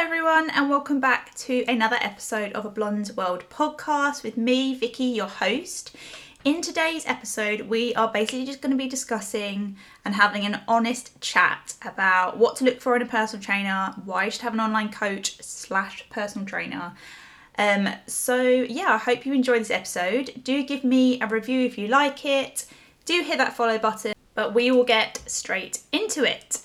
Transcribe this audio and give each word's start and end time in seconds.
everyone, 0.00 0.48
and 0.50 0.70
welcome 0.70 1.00
back 1.00 1.34
to 1.34 1.64
another 1.66 1.96
episode 2.00 2.52
of 2.52 2.64
a 2.64 2.70
Blonde 2.70 3.10
World 3.16 3.42
podcast 3.50 4.22
with 4.22 4.36
me, 4.36 4.72
Vicky, 4.72 5.06
your 5.06 5.26
host. 5.26 5.96
In 6.44 6.62
today's 6.62 7.04
episode, 7.04 7.62
we 7.62 7.92
are 7.96 8.06
basically 8.06 8.46
just 8.46 8.60
going 8.60 8.70
to 8.70 8.78
be 8.78 8.88
discussing 8.88 9.76
and 10.04 10.14
having 10.14 10.46
an 10.46 10.60
honest 10.68 11.20
chat 11.20 11.74
about 11.84 12.38
what 12.38 12.54
to 12.56 12.64
look 12.64 12.80
for 12.80 12.94
in 12.94 13.02
a 13.02 13.06
personal 13.06 13.42
trainer, 13.42 13.92
why 14.04 14.26
you 14.26 14.30
should 14.30 14.42
have 14.42 14.54
an 14.54 14.60
online 14.60 14.92
coach 14.92 15.42
slash 15.42 16.08
personal 16.10 16.46
trainer. 16.46 16.92
Um, 17.58 17.88
so 18.06 18.40
yeah, 18.40 18.92
I 18.94 18.98
hope 18.98 19.26
you 19.26 19.32
enjoy 19.32 19.58
this 19.58 19.72
episode. 19.72 20.30
Do 20.44 20.62
give 20.62 20.84
me 20.84 21.20
a 21.20 21.26
review 21.26 21.66
if 21.66 21.76
you 21.76 21.88
like 21.88 22.24
it. 22.24 22.66
Do 23.04 23.20
hit 23.24 23.38
that 23.38 23.56
follow 23.56 23.78
button, 23.78 24.14
but 24.36 24.54
we 24.54 24.70
will 24.70 24.84
get 24.84 25.20
straight 25.26 25.80
into 25.90 26.22
it. 26.22 26.62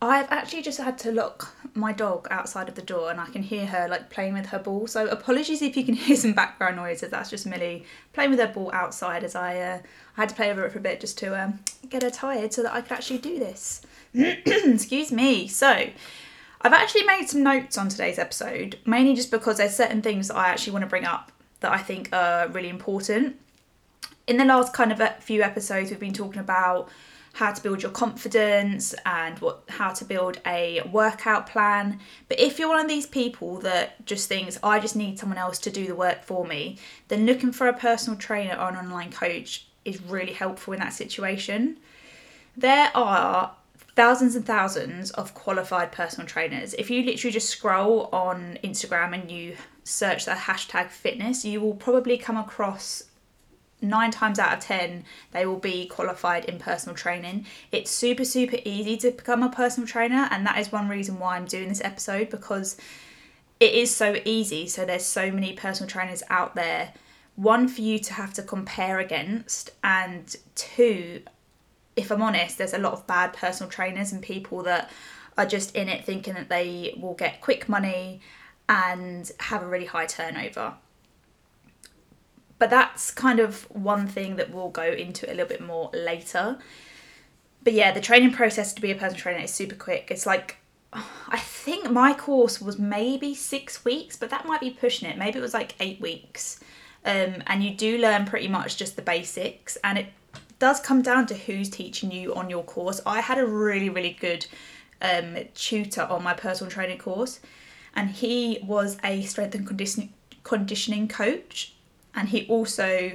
I've 0.00 0.30
actually 0.30 0.62
just 0.62 0.78
had 0.78 0.96
to 0.98 1.10
lock 1.10 1.56
my 1.74 1.92
dog 1.92 2.28
outside 2.30 2.68
of 2.68 2.76
the 2.76 2.82
door 2.82 3.10
and 3.10 3.20
I 3.20 3.26
can 3.26 3.42
hear 3.42 3.66
her 3.66 3.88
like 3.88 4.10
playing 4.10 4.34
with 4.34 4.46
her 4.46 4.58
ball. 4.58 4.86
So 4.86 5.08
apologies 5.08 5.60
if 5.60 5.76
you 5.76 5.84
can 5.84 5.94
hear 6.04 6.16
some 6.16 6.34
background 6.34 6.76
noises. 6.76 7.10
That's 7.10 7.30
just 7.30 7.46
Millie 7.46 7.84
playing 8.12 8.30
with 8.30 8.38
her 8.38 8.46
ball 8.46 8.70
outside 8.72 9.24
as 9.24 9.34
I 9.34 9.58
uh, 9.58 9.78
I 10.16 10.20
had 10.20 10.28
to 10.28 10.34
play 10.34 10.50
over 10.50 10.64
it 10.64 10.72
for 10.72 10.78
a 10.78 10.82
bit 10.82 11.00
just 11.00 11.18
to 11.18 11.40
um, 11.40 11.60
get 11.88 12.02
her 12.02 12.10
tired 12.10 12.52
so 12.52 12.62
that 12.62 12.72
I 12.72 12.80
could 12.80 12.92
actually 12.92 13.18
do 13.18 13.38
this. 13.38 13.82
Excuse 14.14 15.10
me. 15.10 15.48
So 15.48 15.90
I've 16.60 16.72
actually 16.72 17.04
made 17.04 17.28
some 17.28 17.42
notes 17.42 17.76
on 17.76 17.88
today's 17.88 18.18
episode, 18.18 18.78
mainly 18.84 19.14
just 19.14 19.30
because 19.30 19.58
there's 19.58 19.74
certain 19.74 20.02
things 20.02 20.28
that 20.28 20.36
I 20.36 20.48
actually 20.48 20.72
want 20.72 20.84
to 20.84 20.88
bring 20.88 21.04
up 21.04 21.32
that 21.60 21.72
I 21.72 21.78
think 21.78 22.08
are 22.12 22.46
really 22.48 22.68
important. 22.68 23.36
In 24.28 24.36
the 24.36 24.44
last 24.44 24.72
kind 24.72 24.92
of 24.92 25.00
a 25.00 25.16
few 25.20 25.42
episodes, 25.42 25.90
we've 25.90 25.98
been 25.98 26.12
talking 26.12 26.40
about 26.40 26.88
how 27.38 27.52
to 27.52 27.62
build 27.62 27.80
your 27.80 27.92
confidence 27.92 28.96
and 29.06 29.38
what 29.38 29.62
how 29.68 29.92
to 29.92 30.04
build 30.04 30.40
a 30.44 30.82
workout 30.90 31.46
plan. 31.46 32.00
But 32.28 32.40
if 32.40 32.58
you're 32.58 32.68
one 32.68 32.80
of 32.80 32.88
these 32.88 33.06
people 33.06 33.60
that 33.60 34.04
just 34.04 34.28
thinks 34.28 34.58
I 34.60 34.80
just 34.80 34.96
need 34.96 35.20
someone 35.20 35.38
else 35.38 35.60
to 35.60 35.70
do 35.70 35.86
the 35.86 35.94
work 35.94 36.24
for 36.24 36.44
me, 36.44 36.78
then 37.06 37.26
looking 37.26 37.52
for 37.52 37.68
a 37.68 37.72
personal 37.72 38.18
trainer 38.18 38.54
or 38.54 38.70
an 38.70 38.76
online 38.76 39.12
coach 39.12 39.68
is 39.84 40.02
really 40.02 40.32
helpful 40.32 40.72
in 40.72 40.80
that 40.80 40.92
situation. 40.92 41.76
There 42.56 42.90
are 42.92 43.54
thousands 43.94 44.34
and 44.34 44.44
thousands 44.44 45.12
of 45.12 45.34
qualified 45.34 45.92
personal 45.92 46.26
trainers. 46.26 46.74
If 46.74 46.90
you 46.90 47.04
literally 47.04 47.32
just 47.32 47.50
scroll 47.50 48.08
on 48.12 48.58
Instagram 48.64 49.14
and 49.14 49.30
you 49.30 49.56
search 49.84 50.24
the 50.24 50.32
hashtag 50.32 50.88
fitness, 50.88 51.44
you 51.44 51.60
will 51.60 51.74
probably 51.74 52.18
come 52.18 52.36
across 52.36 53.04
nine 53.80 54.10
times 54.10 54.38
out 54.38 54.52
of 54.52 54.60
ten 54.60 55.04
they 55.32 55.46
will 55.46 55.58
be 55.58 55.86
qualified 55.86 56.44
in 56.46 56.58
personal 56.58 56.96
training. 56.96 57.46
It's 57.72 57.90
super 57.90 58.24
super 58.24 58.58
easy 58.64 58.96
to 58.98 59.10
become 59.10 59.42
a 59.42 59.50
personal 59.50 59.86
trainer 59.86 60.28
and 60.30 60.46
that 60.46 60.58
is 60.58 60.72
one 60.72 60.88
reason 60.88 61.18
why 61.18 61.36
i'm 61.36 61.46
doing 61.46 61.68
this 61.68 61.82
episode 61.82 62.30
because 62.30 62.76
it 63.60 63.72
is 63.72 63.94
so 63.94 64.16
easy. 64.24 64.68
So 64.68 64.84
there's 64.84 65.04
so 65.04 65.30
many 65.30 65.52
personal 65.52 65.88
trainers 65.88 66.22
out 66.30 66.54
there. 66.54 66.92
One 67.34 67.68
for 67.68 67.80
you 67.80 67.98
to 67.98 68.12
have 68.14 68.32
to 68.34 68.42
compare 68.42 68.98
against 68.98 69.70
and 69.82 70.34
two 70.54 71.22
if 71.98 72.12
i'm 72.12 72.22
honest 72.22 72.56
there's 72.58 72.74
a 72.74 72.78
lot 72.78 72.92
of 72.92 73.06
bad 73.06 73.32
personal 73.32 73.68
trainers 73.68 74.12
and 74.12 74.22
people 74.22 74.62
that 74.62 74.90
are 75.36 75.46
just 75.46 75.74
in 75.74 75.88
it 75.88 76.04
thinking 76.04 76.34
that 76.34 76.48
they 76.48 76.96
will 77.00 77.14
get 77.14 77.40
quick 77.40 77.68
money 77.68 78.20
and 78.68 79.32
have 79.40 79.62
a 79.62 79.66
really 79.66 79.84
high 79.84 80.06
turnover 80.06 80.74
but 82.58 82.70
that's 82.70 83.10
kind 83.10 83.40
of 83.40 83.62
one 83.70 84.06
thing 84.06 84.36
that 84.36 84.50
we'll 84.50 84.70
go 84.70 84.82
into 84.82 85.26
a 85.26 85.34
little 85.34 85.46
bit 85.46 85.60
more 85.60 85.90
later. 85.92 86.58
But 87.62 87.72
yeah, 87.72 87.92
the 87.92 88.00
training 88.00 88.32
process 88.32 88.72
to 88.74 88.80
be 88.80 88.90
a 88.90 88.94
personal 88.94 89.20
trainer 89.20 89.44
is 89.44 89.52
super 89.52 89.74
quick. 89.74 90.08
It's 90.10 90.26
like 90.26 90.58
I 90.92 91.38
think 91.38 91.90
my 91.90 92.14
course 92.14 92.60
was 92.60 92.78
maybe 92.78 93.34
six 93.34 93.84
weeks, 93.84 94.16
but 94.16 94.30
that 94.30 94.46
might 94.46 94.60
be 94.60 94.70
pushing 94.70 95.08
it. 95.08 95.18
Maybe 95.18 95.38
it 95.38 95.42
was 95.42 95.54
like 95.54 95.74
eight 95.80 96.00
weeks. 96.00 96.60
Um, 97.04 97.42
and 97.46 97.62
you 97.62 97.74
do 97.74 97.98
learn 97.98 98.26
pretty 98.26 98.48
much 98.48 98.76
just 98.76 98.96
the 98.96 99.02
basics, 99.02 99.78
and 99.84 99.98
it 99.98 100.06
does 100.58 100.80
come 100.80 101.00
down 101.00 101.26
to 101.26 101.34
who's 101.34 101.70
teaching 101.70 102.10
you 102.10 102.34
on 102.34 102.50
your 102.50 102.64
course. 102.64 103.00
I 103.06 103.20
had 103.20 103.38
a 103.38 103.46
really, 103.46 103.88
really 103.88 104.16
good 104.20 104.46
um, 105.00 105.36
tutor 105.54 106.02
on 106.02 106.22
my 106.22 106.34
personal 106.34 106.70
training 106.70 106.98
course, 106.98 107.40
and 107.94 108.10
he 108.10 108.58
was 108.62 108.98
a 109.04 109.22
strength 109.22 109.54
and 109.54 109.66
conditioning 109.66 110.12
conditioning 110.42 111.08
coach 111.08 111.74
and 112.18 112.28
he 112.28 112.46
also 112.48 113.12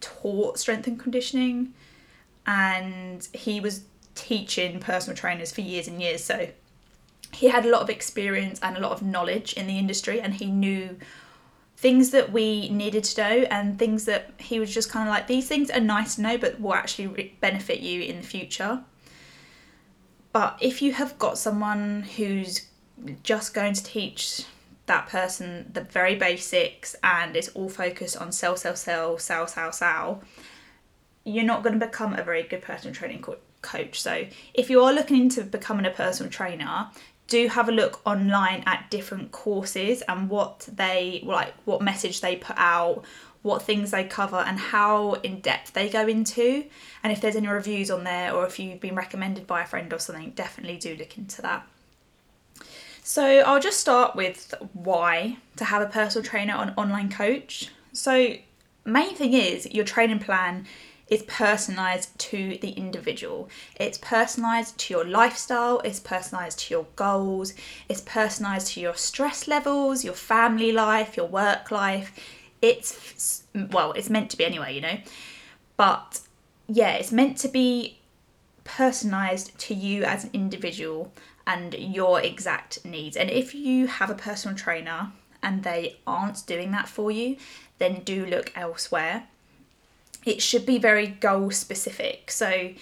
taught 0.00 0.56
strength 0.56 0.86
and 0.86 0.98
conditioning. 0.98 1.74
And 2.46 3.26
he 3.32 3.58
was 3.58 3.82
teaching 4.14 4.78
personal 4.78 5.16
trainers 5.16 5.52
for 5.52 5.60
years 5.60 5.88
and 5.88 6.00
years. 6.00 6.22
So 6.22 6.48
he 7.32 7.48
had 7.48 7.66
a 7.66 7.68
lot 7.68 7.82
of 7.82 7.90
experience 7.90 8.60
and 8.62 8.76
a 8.76 8.80
lot 8.80 8.92
of 8.92 9.02
knowledge 9.02 9.54
in 9.54 9.66
the 9.66 9.76
industry 9.76 10.20
and 10.20 10.34
he 10.34 10.46
knew 10.46 10.96
things 11.76 12.10
that 12.10 12.30
we 12.30 12.68
needed 12.68 13.02
to 13.02 13.20
know 13.20 13.46
and 13.50 13.76
things 13.76 14.04
that 14.04 14.30
he 14.38 14.60
was 14.60 14.72
just 14.72 14.88
kind 14.88 15.08
of 15.08 15.12
like 15.12 15.26
these 15.26 15.48
things 15.48 15.68
are 15.70 15.80
nice 15.80 16.14
to 16.14 16.22
know 16.22 16.38
but 16.38 16.60
will 16.60 16.74
actually 16.74 17.34
benefit 17.40 17.80
you 17.80 18.02
in 18.02 18.18
the 18.18 18.26
future. 18.26 18.84
But 20.32 20.58
if 20.60 20.80
you 20.80 20.92
have 20.92 21.18
got 21.18 21.38
someone 21.38 22.02
who's 22.16 22.68
just 23.24 23.52
going 23.52 23.74
to 23.74 23.82
teach 23.82 24.44
that 24.92 25.08
person 25.08 25.70
the 25.72 25.80
very 25.80 26.14
basics 26.14 26.94
and 27.02 27.34
it's 27.34 27.48
all 27.48 27.70
focused 27.70 28.16
on 28.18 28.30
sell, 28.30 28.56
sell, 28.56 28.76
sell, 28.76 29.18
sell, 29.18 29.46
sell, 29.46 29.72
sell, 29.72 30.22
you're 31.24 31.44
not 31.44 31.62
going 31.62 31.78
to 31.78 31.84
become 31.84 32.12
a 32.12 32.22
very 32.22 32.42
good 32.42 32.60
personal 32.60 32.94
training 32.94 33.22
co- 33.22 33.38
coach. 33.62 34.00
So 34.02 34.26
if 34.52 34.68
you 34.68 34.82
are 34.82 34.92
looking 34.92 35.16
into 35.16 35.44
becoming 35.44 35.86
a 35.86 35.90
personal 35.90 36.30
trainer, 36.30 36.90
do 37.26 37.48
have 37.48 37.70
a 37.70 37.72
look 37.72 38.02
online 38.06 38.62
at 38.66 38.90
different 38.90 39.32
courses 39.32 40.02
and 40.02 40.28
what 40.28 40.68
they 40.70 41.22
like, 41.24 41.54
what 41.64 41.80
message 41.80 42.20
they 42.20 42.36
put 42.36 42.56
out, 42.58 43.02
what 43.40 43.62
things 43.62 43.92
they 43.92 44.04
cover, 44.04 44.36
and 44.36 44.58
how 44.58 45.14
in 45.14 45.40
depth 45.40 45.72
they 45.72 45.88
go 45.88 46.06
into. 46.06 46.64
And 47.02 47.12
if 47.12 47.22
there's 47.22 47.36
any 47.36 47.48
reviews 47.48 47.90
on 47.90 48.04
there, 48.04 48.34
or 48.34 48.46
if 48.46 48.58
you've 48.58 48.80
been 48.80 48.94
recommended 48.94 49.46
by 49.46 49.62
a 49.62 49.66
friend 49.66 49.90
or 49.92 49.98
something, 49.98 50.32
definitely 50.32 50.76
do 50.76 50.94
look 50.96 51.16
into 51.16 51.40
that. 51.40 51.66
So 53.02 53.24
I'll 53.24 53.60
just 53.60 53.80
start 53.80 54.14
with 54.14 54.54
why 54.72 55.36
to 55.56 55.64
have 55.64 55.82
a 55.82 55.86
personal 55.86 56.24
trainer 56.24 56.54
or 56.54 56.62
an 56.62 56.74
online 56.76 57.10
coach. 57.10 57.68
So 57.92 58.34
main 58.84 59.14
thing 59.14 59.32
is 59.34 59.66
your 59.72 59.84
training 59.84 60.20
plan 60.20 60.66
is 61.08 61.22
personalized 61.24 62.16
to 62.18 62.56
the 62.62 62.70
individual. 62.70 63.50
It's 63.76 63.98
personalized 63.98 64.78
to 64.78 64.94
your 64.94 65.04
lifestyle, 65.04 65.80
it's 65.80 66.00
personalized 66.00 66.60
to 66.60 66.74
your 66.74 66.86
goals, 66.96 67.54
it's 67.88 68.00
personalized 68.00 68.68
to 68.68 68.80
your 68.80 68.94
stress 68.94 69.48
levels, 69.48 70.04
your 70.04 70.14
family 70.14 70.72
life, 70.72 71.16
your 71.16 71.26
work 71.26 71.70
life. 71.70 72.18
It's 72.62 73.42
well, 73.52 73.92
it's 73.92 74.08
meant 74.08 74.30
to 74.30 74.36
be 74.36 74.44
anyway, 74.44 74.74
you 74.74 74.80
know. 74.80 74.98
But 75.76 76.20
yeah, 76.68 76.92
it's 76.92 77.10
meant 77.10 77.36
to 77.38 77.48
be 77.48 77.98
personalized 78.64 79.56
to 79.58 79.74
you 79.74 80.04
as 80.04 80.24
an 80.24 80.30
individual 80.32 81.12
and 81.46 81.74
your 81.74 82.20
exact 82.20 82.84
needs. 82.84 83.16
And 83.16 83.30
if 83.30 83.54
you 83.54 83.86
have 83.86 84.10
a 84.10 84.14
personal 84.14 84.56
trainer 84.56 85.12
and 85.42 85.62
they 85.62 85.96
aren't 86.06 86.46
doing 86.46 86.70
that 86.72 86.88
for 86.88 87.10
you, 87.10 87.36
then 87.78 88.02
do 88.04 88.24
look 88.24 88.52
elsewhere. 88.54 89.24
It 90.24 90.40
should 90.40 90.64
be 90.64 90.78
very 90.78 91.08
goal 91.08 91.50
specific. 91.50 92.30
So, 92.30 92.72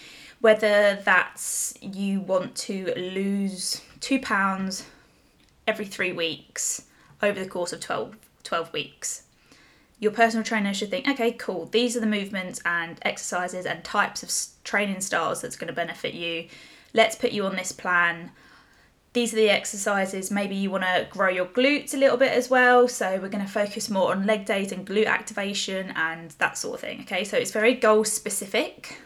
whether 0.40 0.96
that's 1.04 1.74
you 1.80 2.20
want 2.20 2.54
to 2.56 2.92
lose 2.94 3.82
two 4.00 4.18
pounds 4.18 4.86
every 5.66 5.84
three 5.84 6.12
weeks 6.12 6.82
over 7.22 7.38
the 7.38 7.48
course 7.48 7.72
of 7.72 7.80
12, 7.80 8.16
12 8.42 8.72
weeks, 8.72 9.22
your 10.00 10.10
personal 10.10 10.42
trainer 10.42 10.74
should 10.74 10.90
think, 10.90 11.06
okay, 11.06 11.30
cool, 11.32 11.66
these 11.66 11.96
are 11.96 12.00
the 12.00 12.06
movements 12.06 12.60
and 12.64 12.98
exercises 13.02 13.64
and 13.64 13.84
types 13.84 14.22
of 14.22 14.64
training 14.64 15.00
styles 15.00 15.40
that's 15.40 15.56
going 15.56 15.68
to 15.68 15.74
benefit 15.74 16.14
you. 16.14 16.48
Let's 16.92 17.14
put 17.14 17.30
you 17.30 17.46
on 17.46 17.54
this 17.54 17.70
plan 17.70 18.32
these 19.12 19.32
are 19.32 19.36
the 19.36 19.50
exercises. 19.50 20.30
Maybe 20.30 20.54
you 20.54 20.70
want 20.70 20.84
to 20.84 21.06
grow 21.10 21.28
your 21.28 21.46
glutes 21.46 21.94
a 21.94 21.96
little 21.96 22.16
bit 22.16 22.32
as 22.32 22.48
well. 22.48 22.86
So 22.86 23.18
we're 23.20 23.28
going 23.28 23.44
to 23.44 23.50
focus 23.50 23.90
more 23.90 24.12
on 24.12 24.24
leg 24.24 24.44
days 24.44 24.70
and 24.70 24.86
glute 24.86 25.06
activation 25.06 25.92
and 25.96 26.30
that 26.32 26.56
sort 26.56 26.74
of 26.74 26.80
thing. 26.80 27.00
Okay, 27.02 27.24
so 27.24 27.36
it's 27.36 27.50
very 27.50 27.74
goal 27.74 28.04
specific. 28.04 29.00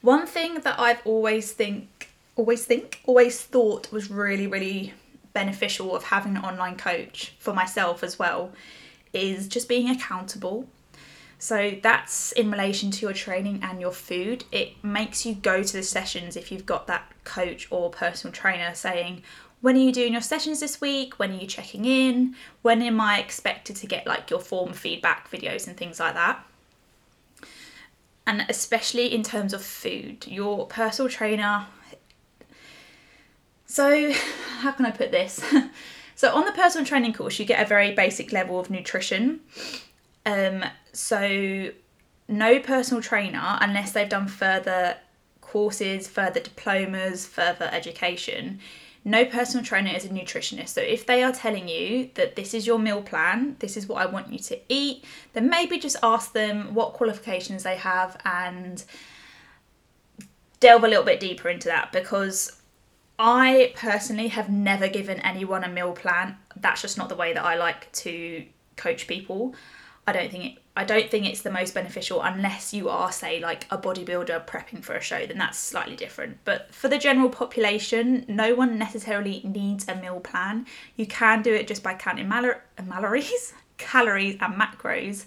One 0.00 0.26
thing 0.26 0.60
that 0.60 0.78
I've 0.80 1.00
always 1.04 1.52
think, 1.52 2.10
always 2.34 2.64
think, 2.64 3.00
always 3.06 3.40
thought 3.40 3.92
was 3.92 4.10
really, 4.10 4.48
really 4.48 4.94
beneficial 5.32 5.94
of 5.94 6.04
having 6.04 6.36
an 6.36 6.42
online 6.42 6.76
coach 6.76 7.34
for 7.38 7.52
myself 7.52 8.02
as 8.02 8.18
well 8.18 8.52
is 9.16 9.48
just 9.48 9.68
being 9.68 9.88
accountable. 9.88 10.68
So 11.38 11.72
that's 11.82 12.32
in 12.32 12.50
relation 12.50 12.90
to 12.92 13.02
your 13.02 13.12
training 13.12 13.60
and 13.62 13.80
your 13.80 13.92
food. 13.92 14.44
It 14.52 14.82
makes 14.82 15.26
you 15.26 15.34
go 15.34 15.62
to 15.62 15.72
the 15.72 15.82
sessions 15.82 16.36
if 16.36 16.50
you've 16.50 16.64
got 16.64 16.86
that 16.86 17.12
coach 17.24 17.68
or 17.70 17.90
personal 17.90 18.32
trainer 18.32 18.74
saying, 18.74 19.22
when 19.60 19.76
are 19.76 19.80
you 19.80 19.92
doing 19.92 20.12
your 20.12 20.22
sessions 20.22 20.60
this 20.60 20.80
week? 20.80 21.18
When 21.18 21.32
are 21.32 21.40
you 21.40 21.46
checking 21.46 21.84
in? 21.84 22.36
When 22.62 22.82
am 22.82 23.00
I 23.00 23.18
expected 23.18 23.76
to 23.76 23.86
get 23.86 24.06
like 24.06 24.30
your 24.30 24.40
form 24.40 24.72
feedback 24.72 25.30
videos 25.30 25.66
and 25.66 25.76
things 25.76 25.98
like 26.00 26.14
that? 26.14 26.44
And 28.26 28.44
especially 28.48 29.12
in 29.12 29.22
terms 29.22 29.52
of 29.52 29.62
food, 29.62 30.26
your 30.26 30.66
personal 30.66 31.10
trainer. 31.10 31.66
So 33.66 34.12
how 34.60 34.72
can 34.72 34.86
I 34.86 34.90
put 34.90 35.10
this? 35.10 35.44
so 36.16 36.34
on 36.34 36.46
the 36.46 36.52
personal 36.52 36.86
training 36.86 37.12
course, 37.12 37.38
you 37.38 37.44
get 37.44 37.62
a 37.62 37.68
very 37.68 37.94
basic 37.94 38.32
level 38.32 38.58
of 38.58 38.70
nutrition. 38.70 39.40
Um, 40.24 40.64
so 40.92 41.70
no 42.26 42.58
personal 42.58 43.02
trainer 43.02 43.58
unless 43.60 43.92
they've 43.92 44.08
done 44.08 44.26
further 44.26 44.96
courses, 45.42 46.08
further 46.08 46.40
diplomas, 46.40 47.26
further 47.26 47.68
education. 47.70 48.60
No 49.04 49.26
personal 49.26 49.64
trainer 49.64 49.92
is 49.94 50.06
a 50.06 50.08
nutritionist. 50.08 50.70
So 50.70 50.80
if 50.80 51.04
they 51.04 51.22
are 51.22 51.32
telling 51.32 51.68
you 51.68 52.10
that 52.14 52.34
this 52.34 52.54
is 52.54 52.66
your 52.66 52.78
meal 52.78 53.02
plan, 53.02 53.56
this 53.58 53.76
is 53.76 53.86
what 53.86 54.02
I 54.02 54.06
want 54.06 54.32
you 54.32 54.38
to 54.38 54.58
eat, 54.70 55.04
then 55.34 55.50
maybe 55.50 55.78
just 55.78 55.96
ask 56.02 56.32
them 56.32 56.74
what 56.74 56.94
qualifications 56.94 57.62
they 57.62 57.76
have 57.76 58.16
and 58.24 58.82
delve 60.60 60.82
a 60.82 60.88
little 60.88 61.04
bit 61.04 61.20
deeper 61.20 61.50
into 61.50 61.68
that 61.68 61.92
because 61.92 62.55
I 63.18 63.72
personally 63.74 64.28
have 64.28 64.50
never 64.50 64.88
given 64.88 65.20
anyone 65.20 65.64
a 65.64 65.68
meal 65.68 65.92
plan. 65.92 66.36
That's 66.54 66.82
just 66.82 66.98
not 66.98 67.08
the 67.08 67.14
way 67.14 67.32
that 67.32 67.44
I 67.44 67.56
like 67.56 67.90
to 67.92 68.44
coach 68.76 69.06
people. 69.06 69.54
I 70.06 70.12
don't 70.12 70.30
think 70.30 70.44
it 70.44 70.62
I 70.76 70.84
don't 70.84 71.10
think 71.10 71.24
it's 71.24 71.40
the 71.40 71.50
most 71.50 71.72
beneficial 71.72 72.20
unless 72.20 72.74
you 72.74 72.90
are, 72.90 73.10
say, 73.10 73.40
like 73.40 73.64
a 73.70 73.78
bodybuilder 73.78 74.46
prepping 74.46 74.84
for 74.84 74.94
a 74.94 75.00
show, 75.00 75.24
then 75.24 75.38
that's 75.38 75.58
slightly 75.58 75.96
different. 75.96 76.36
But 76.44 76.72
for 76.74 76.88
the 76.88 76.98
general 76.98 77.30
population, 77.30 78.26
no 78.28 78.54
one 78.54 78.78
necessarily 78.78 79.40
needs 79.42 79.88
a 79.88 79.94
meal 79.94 80.20
plan. 80.20 80.66
You 80.96 81.06
can 81.06 81.40
do 81.40 81.54
it 81.54 81.66
just 81.66 81.82
by 81.82 81.94
counting 81.94 82.28
mal- 82.28 82.60
calories, 82.76 83.54
calories 83.78 84.36
and 84.38 84.54
macros. 84.54 85.24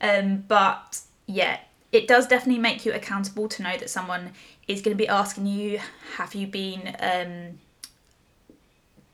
Um, 0.00 0.44
but 0.46 1.00
yeah, 1.26 1.58
it 1.90 2.06
does 2.06 2.28
definitely 2.28 2.60
make 2.62 2.86
you 2.86 2.92
accountable 2.92 3.48
to 3.48 3.62
know 3.64 3.76
that 3.76 3.90
someone 3.90 4.34
is 4.68 4.82
going 4.82 4.96
to 4.96 4.98
be 4.98 5.08
asking 5.08 5.46
you, 5.46 5.80
have 6.16 6.34
you 6.34 6.46
been 6.46 6.96
um, 7.00 7.58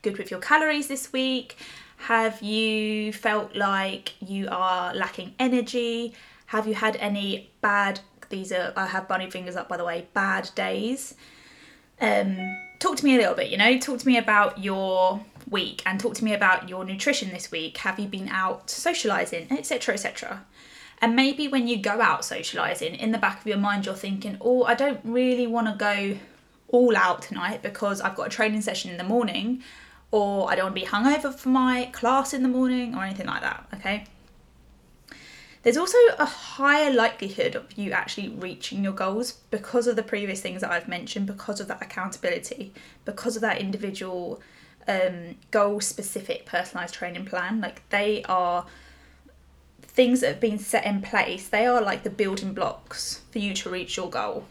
good 0.01 0.17
with 0.17 0.31
your 0.31 0.39
calories 0.39 0.87
this 0.87 1.13
week? 1.13 1.57
Have 1.97 2.41
you 2.41 3.13
felt 3.13 3.55
like 3.55 4.13
you 4.21 4.47
are 4.49 4.93
lacking 4.93 5.35
energy? 5.39 6.13
Have 6.47 6.67
you 6.67 6.73
had 6.73 6.95
any 6.97 7.51
bad, 7.61 8.01
these 8.29 8.51
are, 8.51 8.73
I 8.75 8.87
have 8.87 9.07
bunny 9.07 9.29
fingers 9.29 9.55
up 9.55 9.69
by 9.69 9.77
the 9.77 9.85
way, 9.85 10.07
bad 10.13 10.49
days? 10.55 11.15
Um, 12.01 12.57
talk 12.79 12.97
to 12.97 13.05
me 13.05 13.15
a 13.15 13.19
little 13.19 13.35
bit, 13.35 13.49
you 13.49 13.57
know, 13.57 13.77
talk 13.77 13.99
to 13.99 14.07
me 14.07 14.17
about 14.17 14.61
your 14.61 15.23
week 15.49 15.83
and 15.85 15.99
talk 15.99 16.15
to 16.15 16.25
me 16.25 16.33
about 16.33 16.67
your 16.67 16.83
nutrition 16.83 17.29
this 17.29 17.51
week. 17.51 17.77
Have 17.77 17.99
you 17.99 18.07
been 18.07 18.27
out 18.29 18.69
socializing, 18.69 19.47
etc., 19.51 19.93
etc.? 19.93 20.45
And 21.03 21.17
maybe 21.17 21.49
when 21.49 21.67
you 21.67 21.75
go 21.75 21.99
out 21.99 22.23
socializing, 22.23 22.95
in 22.95 23.11
the 23.11 23.17
back 23.17 23.41
of 23.41 23.45
your 23.45 23.57
mind, 23.57 23.85
you're 23.85 23.93
thinking, 23.93 24.37
oh, 24.39 24.63
I 24.63 24.73
don't 24.73 25.01
really 25.03 25.45
want 25.45 25.67
to 25.67 25.73
go 25.73 26.17
all 26.69 26.95
out 26.95 27.23
tonight 27.23 27.61
because 27.61 27.99
I've 27.99 28.15
got 28.15 28.27
a 28.27 28.29
training 28.29 28.61
session 28.61 28.89
in 28.89 28.95
the 28.95 29.03
morning 29.03 29.63
or 30.11 30.49
I 30.49 30.55
don't 30.55 30.67
want 30.67 30.75
to 30.77 30.81
be 30.81 30.87
hungover 30.87 31.35
for 31.37 31.49
my 31.49 31.89
class 31.91 32.33
in 32.33 32.41
the 32.41 32.47
morning 32.47 32.95
or 32.95 33.03
anything 33.03 33.27
like 33.27 33.41
that, 33.41 33.65
okay? 33.73 34.05
There's 35.63 35.75
also 35.75 35.97
a 36.17 36.25
higher 36.25 36.93
likelihood 36.93 37.55
of 37.55 37.77
you 37.77 37.91
actually 37.91 38.29
reaching 38.29 38.81
your 38.81 38.93
goals 38.93 39.33
because 39.51 39.87
of 39.87 39.97
the 39.97 40.03
previous 40.03 40.39
things 40.39 40.61
that 40.61 40.71
I've 40.71 40.87
mentioned, 40.87 41.27
because 41.27 41.59
of 41.59 41.67
that 41.67 41.81
accountability, 41.81 42.73
because 43.03 43.35
of 43.35 43.41
that 43.41 43.57
individual 43.57 44.41
um, 44.87 45.35
goal 45.51 45.81
specific 45.81 46.45
personalized 46.45 46.93
training 46.93 47.25
plan. 47.25 47.59
Like 47.59 47.81
they 47.89 48.23
are 48.23 48.65
things 49.93 50.21
that 50.21 50.27
have 50.27 50.39
been 50.39 50.59
set 50.59 50.85
in 50.85 51.01
place, 51.01 51.47
they 51.47 51.65
are 51.65 51.81
like 51.81 52.03
the 52.03 52.09
building 52.09 52.53
blocks 52.53 53.21
for 53.31 53.39
you 53.39 53.53
to 53.53 53.69
reach 53.69 53.95
your 53.95 54.09
goal. 54.09 54.45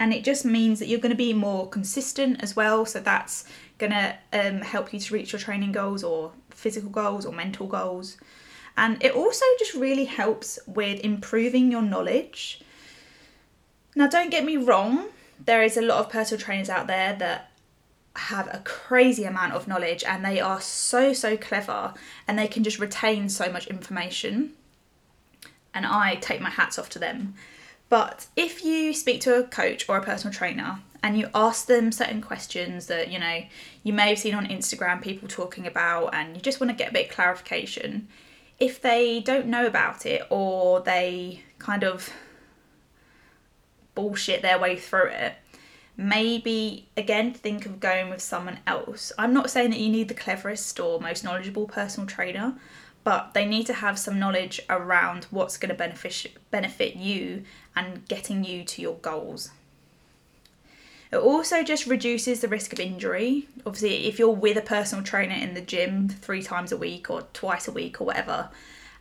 And 0.00 0.12
it 0.12 0.24
just 0.24 0.44
means 0.44 0.80
that 0.80 0.88
you're 0.88 1.00
going 1.00 1.10
to 1.10 1.16
be 1.16 1.32
more 1.32 1.68
consistent 1.68 2.42
as 2.42 2.56
well. 2.56 2.84
So 2.84 3.00
that's 3.00 3.44
going 3.78 3.92
to 3.92 4.16
um, 4.32 4.60
help 4.60 4.92
you 4.92 4.98
to 4.98 5.14
reach 5.14 5.32
your 5.32 5.38
training 5.38 5.72
goals 5.72 6.02
or 6.02 6.32
physical 6.50 6.90
goals 6.90 7.24
or 7.24 7.32
mental 7.32 7.66
goals. 7.66 8.16
And 8.76 9.02
it 9.02 9.12
also 9.12 9.44
just 9.58 9.74
really 9.74 10.04
helps 10.04 10.58
with 10.66 11.00
improving 11.00 11.70
your 11.70 11.82
knowledge. 11.82 12.60
Now, 13.94 14.08
don't 14.08 14.30
get 14.30 14.44
me 14.44 14.56
wrong, 14.56 15.06
there 15.44 15.62
is 15.62 15.76
a 15.76 15.82
lot 15.82 16.00
of 16.00 16.10
personal 16.10 16.42
trainers 16.42 16.68
out 16.68 16.88
there 16.88 17.14
that 17.14 17.50
have 18.16 18.46
a 18.48 18.62
crazy 18.64 19.24
amount 19.24 19.52
of 19.52 19.66
knowledge 19.66 20.04
and 20.04 20.24
they 20.24 20.40
are 20.40 20.60
so, 20.60 21.12
so 21.12 21.36
clever 21.36 21.94
and 22.28 22.38
they 22.38 22.46
can 22.46 22.62
just 22.62 22.78
retain 22.78 23.28
so 23.28 23.50
much 23.50 23.66
information. 23.66 24.52
And 25.72 25.84
I 25.84 26.16
take 26.16 26.40
my 26.40 26.50
hats 26.50 26.78
off 26.78 26.88
to 26.90 26.98
them. 26.98 27.34
But 27.88 28.26
if 28.36 28.64
you 28.64 28.94
speak 28.94 29.20
to 29.22 29.38
a 29.38 29.44
coach 29.44 29.88
or 29.88 29.96
a 29.96 30.02
personal 30.02 30.32
trainer 30.32 30.80
and 31.02 31.18
you 31.18 31.28
ask 31.34 31.66
them 31.66 31.92
certain 31.92 32.22
questions 32.22 32.86
that 32.86 33.10
you 33.10 33.18
know 33.18 33.44
you 33.82 33.92
may 33.92 34.08
have 34.08 34.18
seen 34.18 34.34
on 34.34 34.46
Instagram 34.46 35.02
people 35.02 35.28
talking 35.28 35.66
about 35.66 36.14
and 36.14 36.34
you 36.34 36.40
just 36.40 36.60
want 36.60 36.70
to 36.70 36.76
get 36.76 36.90
a 36.90 36.92
bit 36.92 37.08
of 37.08 37.14
clarification 37.14 38.08
if 38.58 38.80
they 38.80 39.20
don't 39.20 39.46
know 39.46 39.66
about 39.66 40.06
it 40.06 40.22
or 40.30 40.80
they 40.80 41.42
kind 41.58 41.84
of 41.84 42.10
bullshit 43.94 44.42
their 44.42 44.58
way 44.58 44.76
through 44.76 45.08
it 45.08 45.34
maybe 45.96 46.88
again 46.96 47.32
think 47.32 47.66
of 47.66 47.78
going 47.78 48.10
with 48.10 48.20
someone 48.20 48.58
else 48.66 49.12
i'm 49.16 49.32
not 49.32 49.50
saying 49.50 49.70
that 49.70 49.78
you 49.78 49.88
need 49.88 50.08
the 50.08 50.14
cleverest 50.14 50.80
or 50.80 51.00
most 51.00 51.22
knowledgeable 51.22 51.66
personal 51.66 52.06
trainer 52.06 52.54
but 53.04 53.34
they 53.34 53.44
need 53.44 53.66
to 53.66 53.74
have 53.74 53.98
some 53.98 54.18
knowledge 54.18 54.60
around 54.68 55.24
what's 55.30 55.56
going 55.56 55.68
to 55.68 55.74
benefit 55.74 56.32
benefit 56.50 56.96
you 56.96 57.44
and 57.76 58.06
getting 58.08 58.44
you 58.44 58.64
to 58.64 58.82
your 58.82 58.94
goals 58.96 59.50
it 61.14 61.18
also 61.18 61.62
just 61.62 61.86
reduces 61.86 62.40
the 62.40 62.48
risk 62.48 62.72
of 62.72 62.80
injury. 62.80 63.46
Obviously, 63.64 64.08
if 64.08 64.18
you're 64.18 64.30
with 64.30 64.56
a 64.56 64.62
personal 64.62 65.04
trainer 65.04 65.36
in 65.36 65.54
the 65.54 65.60
gym 65.60 66.08
three 66.08 66.42
times 66.42 66.72
a 66.72 66.76
week 66.76 67.08
or 67.08 67.22
twice 67.32 67.68
a 67.68 67.72
week 67.72 68.00
or 68.00 68.04
whatever, 68.04 68.48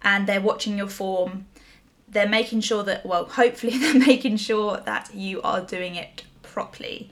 and 0.04 0.28
they're 0.28 0.40
watching 0.40 0.78
your 0.78 0.90
form, 0.90 1.48
they're 2.08 2.30
making 2.30 2.62
sure 2.62 2.84
that, 2.84 3.04
well, 3.04 3.26
hopefully, 3.26 3.78
they're 3.80 3.96
making 3.96 4.38
sure 4.38 4.78
that 4.78 5.10
you 5.16 5.42
are 5.42 5.62
doing 5.62 5.96
it 5.96 6.22
properly. 6.54 7.10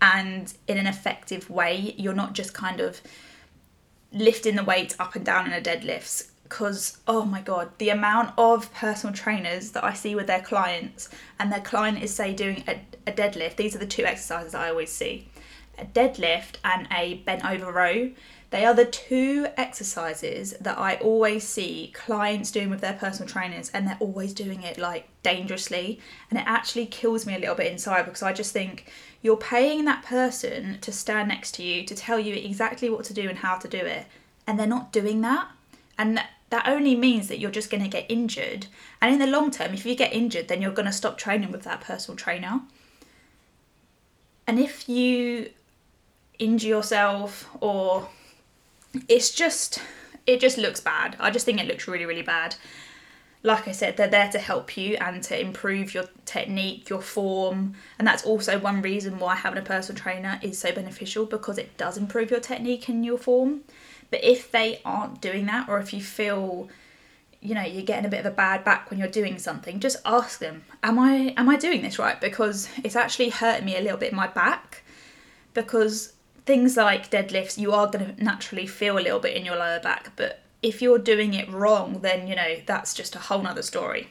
And 0.00 0.52
in 0.68 0.78
an 0.78 0.86
effective 0.86 1.48
way. 1.48 1.94
You're 1.96 2.12
not 2.12 2.34
just 2.34 2.52
kind 2.54 2.80
of 2.80 3.00
lifting 4.12 4.56
the 4.56 4.64
weights 4.64 4.94
up 4.98 5.14
and 5.16 5.24
down 5.24 5.46
in 5.46 5.52
a 5.52 5.60
deadlifts. 5.60 6.28
Because 6.42 6.98
oh 7.08 7.24
my 7.24 7.40
god 7.40 7.70
the 7.78 7.88
amount 7.88 8.34
of 8.36 8.70
personal 8.74 9.14
trainers 9.14 9.70
that 9.70 9.82
i 9.82 9.94
see 9.94 10.14
with 10.14 10.26
their 10.26 10.42
clients 10.42 11.08
and 11.38 11.50
their 11.50 11.62
client 11.62 12.02
is 12.02 12.14
say 12.14 12.34
doing 12.34 12.62
a, 12.68 12.78
a 13.06 13.12
deadlift. 13.12 13.56
These 13.56 13.74
are 13.74 13.78
the 13.78 13.86
two 13.86 14.04
exercises 14.04 14.54
i 14.54 14.68
always 14.68 14.92
see. 14.92 15.28
A 15.78 15.86
deadlift 15.86 16.56
and 16.62 16.86
a 16.92 17.14
bent 17.24 17.44
over 17.44 17.72
row 17.72 18.10
they 18.52 18.64
are 18.64 18.74
the 18.74 18.84
two 18.84 19.46
exercises 19.56 20.54
that 20.60 20.78
i 20.78 20.94
always 20.96 21.42
see 21.42 21.90
clients 21.92 22.52
doing 22.52 22.70
with 22.70 22.80
their 22.80 22.92
personal 22.92 23.28
trainers 23.28 23.70
and 23.70 23.86
they're 23.86 23.96
always 23.98 24.32
doing 24.32 24.62
it 24.62 24.78
like 24.78 25.08
dangerously 25.24 25.98
and 26.30 26.38
it 26.38 26.44
actually 26.46 26.86
kills 26.86 27.26
me 27.26 27.34
a 27.34 27.38
little 27.38 27.56
bit 27.56 27.72
inside 27.72 28.04
because 28.04 28.22
i 28.22 28.32
just 28.32 28.52
think 28.52 28.90
you're 29.20 29.36
paying 29.36 29.84
that 29.84 30.04
person 30.04 30.78
to 30.80 30.92
stand 30.92 31.28
next 31.28 31.52
to 31.56 31.62
you 31.62 31.84
to 31.84 31.94
tell 31.94 32.18
you 32.18 32.34
exactly 32.34 32.88
what 32.88 33.04
to 33.04 33.14
do 33.14 33.28
and 33.28 33.38
how 33.38 33.56
to 33.56 33.66
do 33.66 33.78
it 33.78 34.06
and 34.46 34.58
they're 34.58 34.66
not 34.66 34.92
doing 34.92 35.20
that 35.22 35.48
and 35.98 36.22
that 36.52 36.68
only 36.68 36.94
means 36.94 37.28
that 37.28 37.38
you're 37.38 37.50
just 37.50 37.70
going 37.70 37.82
to 37.82 37.88
get 37.88 38.04
injured. 38.10 38.66
And 39.00 39.10
in 39.10 39.18
the 39.18 39.26
long 39.26 39.50
term, 39.50 39.72
if 39.72 39.86
you 39.86 39.94
get 39.94 40.12
injured, 40.12 40.48
then 40.48 40.60
you're 40.60 40.70
going 40.70 40.84
to 40.84 40.92
stop 40.92 41.16
training 41.16 41.50
with 41.50 41.62
that 41.62 41.80
personal 41.80 42.14
trainer. 42.14 42.60
And 44.46 44.60
if 44.60 44.86
you 44.86 45.48
injure 46.38 46.68
yourself 46.68 47.48
or 47.58 48.10
it's 49.08 49.30
just 49.30 49.80
it 50.26 50.40
just 50.40 50.58
looks 50.58 50.80
bad. 50.80 51.16
I 51.18 51.30
just 51.30 51.46
think 51.46 51.60
it 51.60 51.66
looks 51.66 51.88
really 51.88 52.06
really 52.06 52.22
bad. 52.22 52.56
Like 53.44 53.66
I 53.66 53.72
said, 53.72 53.96
they're 53.96 54.06
there 54.06 54.30
to 54.30 54.38
help 54.38 54.76
you 54.76 54.96
and 55.00 55.20
to 55.24 55.40
improve 55.40 55.94
your 55.94 56.04
technique, 56.24 56.88
your 56.88 57.02
form, 57.02 57.74
and 57.98 58.06
that's 58.06 58.24
also 58.24 58.56
one 58.56 58.82
reason 58.82 59.18
why 59.18 59.34
having 59.34 59.58
a 59.58 59.62
personal 59.66 60.00
trainer 60.00 60.38
is 60.42 60.58
so 60.58 60.72
beneficial 60.72 61.26
because 61.26 61.58
it 61.58 61.76
does 61.76 61.98
improve 61.98 62.30
your 62.30 62.38
technique 62.38 62.88
and 62.88 63.04
your 63.04 63.18
form. 63.18 63.62
But 64.12 64.22
if 64.22 64.52
they 64.52 64.80
aren't 64.84 65.20
doing 65.20 65.46
that, 65.46 65.68
or 65.68 65.80
if 65.80 65.92
you 65.92 66.00
feel, 66.00 66.68
you 67.40 67.54
know, 67.56 67.62
you're 67.62 67.82
getting 67.82 68.04
a 68.04 68.10
bit 68.10 68.20
of 68.20 68.26
a 68.26 68.30
bad 68.30 68.62
back 68.62 68.90
when 68.90 69.00
you're 69.00 69.08
doing 69.08 69.38
something, 69.40 69.80
just 69.80 69.96
ask 70.04 70.38
them, 70.38 70.62
"Am 70.84 70.98
I 71.00 71.34
am 71.36 71.48
I 71.48 71.56
doing 71.56 71.82
this 71.82 71.98
right?" 71.98 72.20
Because 72.20 72.68
it's 72.84 72.94
actually 72.94 73.30
hurting 73.30 73.64
me 73.64 73.76
a 73.76 73.80
little 73.80 73.98
bit 73.98 74.12
my 74.12 74.28
back. 74.28 74.84
Because 75.52 76.12
things 76.44 76.76
like 76.76 77.10
deadlifts, 77.10 77.58
you 77.58 77.72
are 77.72 77.86
going 77.86 78.14
to 78.14 78.24
naturally 78.24 78.66
feel 78.66 78.98
a 78.98 79.00
little 79.00 79.20
bit 79.20 79.36
in 79.36 79.44
your 79.44 79.56
lower 79.56 79.80
back, 79.80 80.12
but 80.16 80.40
if 80.62 80.80
you're 80.80 80.98
doing 80.98 81.34
it 81.34 81.50
wrong, 81.50 82.00
then 82.02 82.28
you 82.28 82.36
know 82.36 82.56
that's 82.66 82.94
just 82.94 83.16
a 83.16 83.18
whole 83.18 83.42
nother 83.42 83.62
story. 83.62 84.08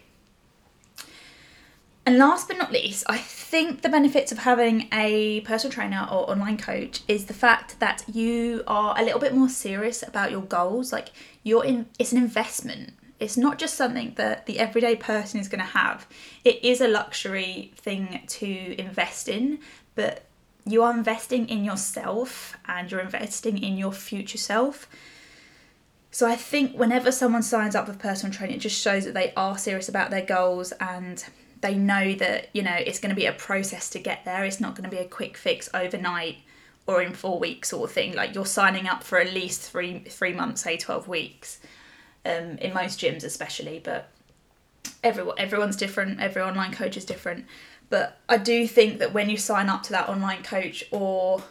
And 2.05 2.17
last 2.17 2.47
but 2.47 2.57
not 2.57 2.71
least, 2.71 3.03
I 3.07 3.17
think 3.17 3.83
the 3.83 3.89
benefits 3.89 4.31
of 4.31 4.39
having 4.39 4.89
a 4.91 5.41
personal 5.41 5.71
trainer 5.71 6.07
or 6.11 6.29
online 6.29 6.57
coach 6.57 7.01
is 7.07 7.25
the 7.25 7.33
fact 7.33 7.79
that 7.79 8.03
you 8.11 8.63
are 8.65 8.99
a 8.99 9.03
little 9.03 9.19
bit 9.19 9.35
more 9.35 9.49
serious 9.49 10.01
about 10.01 10.31
your 10.31 10.41
goals. 10.41 10.91
Like 10.91 11.09
you're 11.43 11.63
in 11.63 11.85
it's 11.99 12.11
an 12.11 12.17
investment. 12.17 12.93
It's 13.19 13.37
not 13.37 13.59
just 13.59 13.75
something 13.75 14.13
that 14.15 14.47
the 14.47 14.57
everyday 14.57 14.95
person 14.95 15.39
is 15.39 15.47
going 15.47 15.59
to 15.59 15.65
have. 15.67 16.07
It 16.43 16.63
is 16.65 16.81
a 16.81 16.87
luxury 16.87 17.71
thing 17.75 18.23
to 18.27 18.81
invest 18.81 19.29
in, 19.29 19.59
but 19.93 20.25
you 20.65 20.83
are 20.83 20.93
investing 20.93 21.49
in 21.49 21.63
yourself 21.63 22.57
and 22.65 22.91
you're 22.91 23.01
investing 23.01 23.57
in 23.57 23.77
your 23.77 23.91
future 23.91 24.37
self. 24.37 24.87
So 26.11 26.27
I 26.27 26.35
think 26.35 26.77
whenever 26.77 27.11
someone 27.11 27.41
signs 27.41 27.75
up 27.75 27.87
with 27.87 27.97
personal 27.99 28.33
training, 28.33 28.57
it 28.57 28.59
just 28.59 28.79
shows 28.79 29.05
that 29.05 29.13
they 29.13 29.33
are 29.35 29.57
serious 29.57 29.87
about 29.89 30.11
their 30.11 30.25
goals 30.25 30.73
and 30.73 31.23
they 31.61 31.73
know 31.73 32.13
that, 32.15 32.49
you 32.53 32.63
know, 32.63 32.75
it's 32.75 32.99
going 32.99 33.11
to 33.11 33.15
be 33.15 33.27
a 33.27 33.33
process 33.33 33.89
to 33.91 33.99
get 33.99 34.25
there. 34.25 34.43
It's 34.43 34.59
not 34.59 34.75
going 34.75 34.89
to 34.89 34.95
be 34.95 35.01
a 35.01 35.07
quick 35.07 35.37
fix 35.37 35.69
overnight 35.73 36.37
or 36.87 37.01
in 37.01 37.13
four 37.13 37.39
weeks 37.39 37.69
sort 37.69 37.89
of 37.89 37.93
thing. 37.93 38.13
Like 38.13 38.35
you're 38.35 38.45
signing 38.45 38.87
up 38.87 39.03
for 39.03 39.19
at 39.19 39.33
least 39.33 39.61
three 39.61 39.99
three 39.99 40.33
months, 40.33 40.61
say 40.61 40.77
twelve 40.77 41.07
weeks, 41.07 41.59
um, 42.25 42.57
in 42.57 42.73
most 42.73 42.99
gyms 42.99 43.23
especially. 43.23 43.79
But 43.83 44.09
everyone 45.03 45.35
everyone's 45.37 45.75
different. 45.75 46.19
Every 46.19 46.41
online 46.41 46.73
coach 46.73 46.97
is 46.97 47.05
different. 47.05 47.45
But 47.91 48.17
I 48.29 48.37
do 48.37 48.67
think 48.67 48.99
that 48.99 49.13
when 49.13 49.29
you 49.29 49.35
sign 49.35 49.67
up 49.67 49.83
to 49.83 49.91
that 49.91 50.07
online 50.07 50.43
coach 50.43 50.85
or 50.91 51.43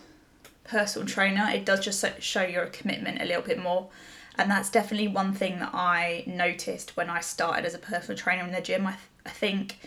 personal 0.64 1.06
trainer, 1.06 1.47
it 1.52 1.66
does 1.66 1.80
just 1.80 2.04
show 2.23 2.42
your 2.42 2.64
commitment 2.66 3.20
a 3.20 3.26
little 3.26 3.42
bit 3.42 3.62
more. 3.62 3.90
And 4.37 4.50
that's 4.50 4.70
definitely 4.70 5.09
one 5.09 5.35
thing 5.35 5.59
that 5.59 5.75
I 5.75 6.25
noticed 6.26 6.97
when 6.97 7.11
I 7.11 7.20
started 7.20 7.66
as 7.66 7.75
a 7.75 7.78
personal 7.78 8.16
trainer 8.16 8.42
in 8.42 8.52
the 8.52 8.62
gym. 8.62 8.87
I, 8.87 8.92
th- 8.92 9.02
I 9.26 9.28
think 9.28 9.80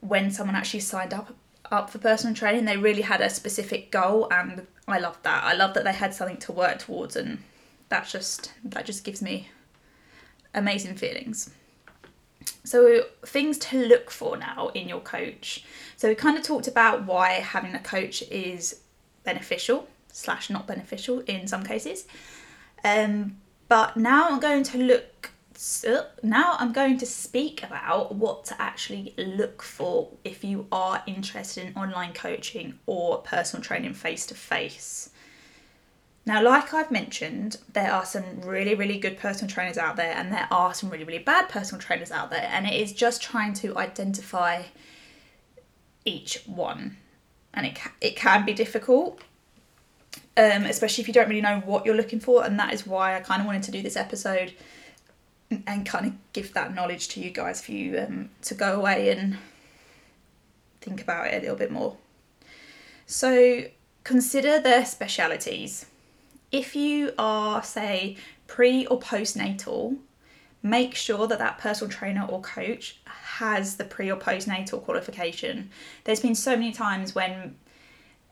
when 0.00 0.32
someone 0.32 0.56
actually 0.56 0.80
signed 0.80 1.14
up 1.14 1.32
up 1.70 1.90
for 1.90 1.98
personal 1.98 2.34
training, 2.34 2.64
they 2.64 2.76
really 2.76 3.02
had 3.02 3.20
a 3.20 3.30
specific 3.30 3.92
goal, 3.92 4.28
and 4.32 4.66
I 4.88 4.98
love 4.98 5.16
that. 5.22 5.44
I 5.44 5.54
love 5.54 5.74
that 5.74 5.84
they 5.84 5.92
had 5.92 6.12
something 6.12 6.38
to 6.38 6.52
work 6.52 6.80
towards, 6.80 7.14
and 7.14 7.38
that 7.88 8.08
just 8.08 8.52
that 8.64 8.84
just 8.84 9.04
gives 9.04 9.22
me 9.22 9.48
amazing 10.52 10.96
feelings. 10.96 11.50
So, 12.64 13.04
things 13.26 13.58
to 13.58 13.86
look 13.86 14.10
for 14.10 14.36
now 14.36 14.68
in 14.74 14.88
your 14.88 15.00
coach. 15.00 15.64
So, 15.96 16.08
we 16.08 16.14
kind 16.14 16.36
of 16.36 16.44
talked 16.44 16.68
about 16.68 17.04
why 17.04 17.30
having 17.32 17.74
a 17.74 17.80
coach 17.80 18.22
is 18.22 18.80
beneficial 19.24 19.88
slash 20.12 20.50
not 20.50 20.66
beneficial 20.66 21.20
in 21.20 21.46
some 21.46 21.64
cases. 21.64 22.06
Um, 22.84 23.36
but 23.68 23.96
now 23.96 24.28
I'm 24.28 24.40
going 24.40 24.62
to 24.64 24.78
look. 24.78 25.30
Now 26.22 26.56
I'm 26.58 26.72
going 26.72 26.98
to 26.98 27.06
speak 27.06 27.62
about 27.62 28.14
what 28.14 28.44
to 28.46 28.60
actually 28.60 29.14
look 29.16 29.62
for 29.62 30.10
if 30.24 30.42
you 30.42 30.66
are 30.72 31.02
interested 31.06 31.66
in 31.66 31.74
online 31.74 32.12
coaching 32.12 32.78
or 32.86 33.18
personal 33.18 33.62
training 33.62 33.94
face 33.94 34.26
to 34.26 34.34
face. 34.34 35.10
Now, 36.24 36.40
like 36.42 36.72
I've 36.72 36.90
mentioned, 36.90 37.56
there 37.72 37.92
are 37.92 38.04
some 38.04 38.42
really, 38.42 38.74
really 38.76 38.98
good 38.98 39.18
personal 39.18 39.52
trainers 39.52 39.76
out 39.76 39.96
there, 39.96 40.14
and 40.14 40.32
there 40.32 40.46
are 40.52 40.72
some 40.72 40.88
really, 40.88 41.04
really 41.04 41.18
bad 41.18 41.48
personal 41.48 41.80
trainers 41.80 42.12
out 42.12 42.30
there, 42.30 42.48
and 42.52 42.66
it 42.66 42.74
is 42.74 42.92
just 42.92 43.20
trying 43.20 43.54
to 43.54 43.76
identify 43.76 44.62
each 46.04 46.42
one. 46.46 46.96
And 47.52 47.66
it, 47.66 47.74
ca- 47.74 47.92
it 48.00 48.14
can 48.14 48.46
be 48.46 48.52
difficult, 48.52 49.20
um, 50.36 50.64
especially 50.64 51.02
if 51.02 51.08
you 51.08 51.14
don't 51.14 51.28
really 51.28 51.40
know 51.40 51.60
what 51.64 51.84
you're 51.84 51.96
looking 51.96 52.20
for, 52.20 52.44
and 52.44 52.56
that 52.60 52.72
is 52.72 52.86
why 52.86 53.16
I 53.16 53.20
kind 53.20 53.40
of 53.40 53.46
wanted 53.46 53.64
to 53.64 53.72
do 53.72 53.82
this 53.82 53.96
episode 53.96 54.54
and 55.66 55.84
kind 55.84 56.06
of 56.06 56.12
give 56.32 56.54
that 56.54 56.72
knowledge 56.72 57.08
to 57.08 57.20
you 57.20 57.30
guys 57.30 57.60
for 57.60 57.72
you 57.72 57.98
um, 57.98 58.30
to 58.42 58.54
go 58.54 58.76
away 58.76 59.10
and 59.10 59.36
think 60.80 61.02
about 61.02 61.26
it 61.26 61.38
a 61.38 61.40
little 61.40 61.56
bit 61.56 61.72
more. 61.72 61.96
So, 63.06 63.64
consider 64.04 64.60
their 64.60 64.86
specialities 64.86 65.86
if 66.52 66.76
you 66.76 67.12
are, 67.18 67.62
say, 67.62 68.16
pre 68.46 68.86
or 68.86 69.00
postnatal, 69.00 69.96
make 70.62 70.94
sure 70.94 71.26
that 71.26 71.38
that 71.38 71.58
personal 71.58 71.90
trainer 71.90 72.24
or 72.28 72.40
coach 72.42 73.00
has 73.06 73.76
the 73.76 73.84
pre 73.84 74.10
or 74.10 74.16
postnatal 74.16 74.82
qualification. 74.82 75.70
There's 76.04 76.20
been 76.20 76.34
so 76.34 76.52
many 76.56 76.72
times 76.72 77.14
when 77.14 77.56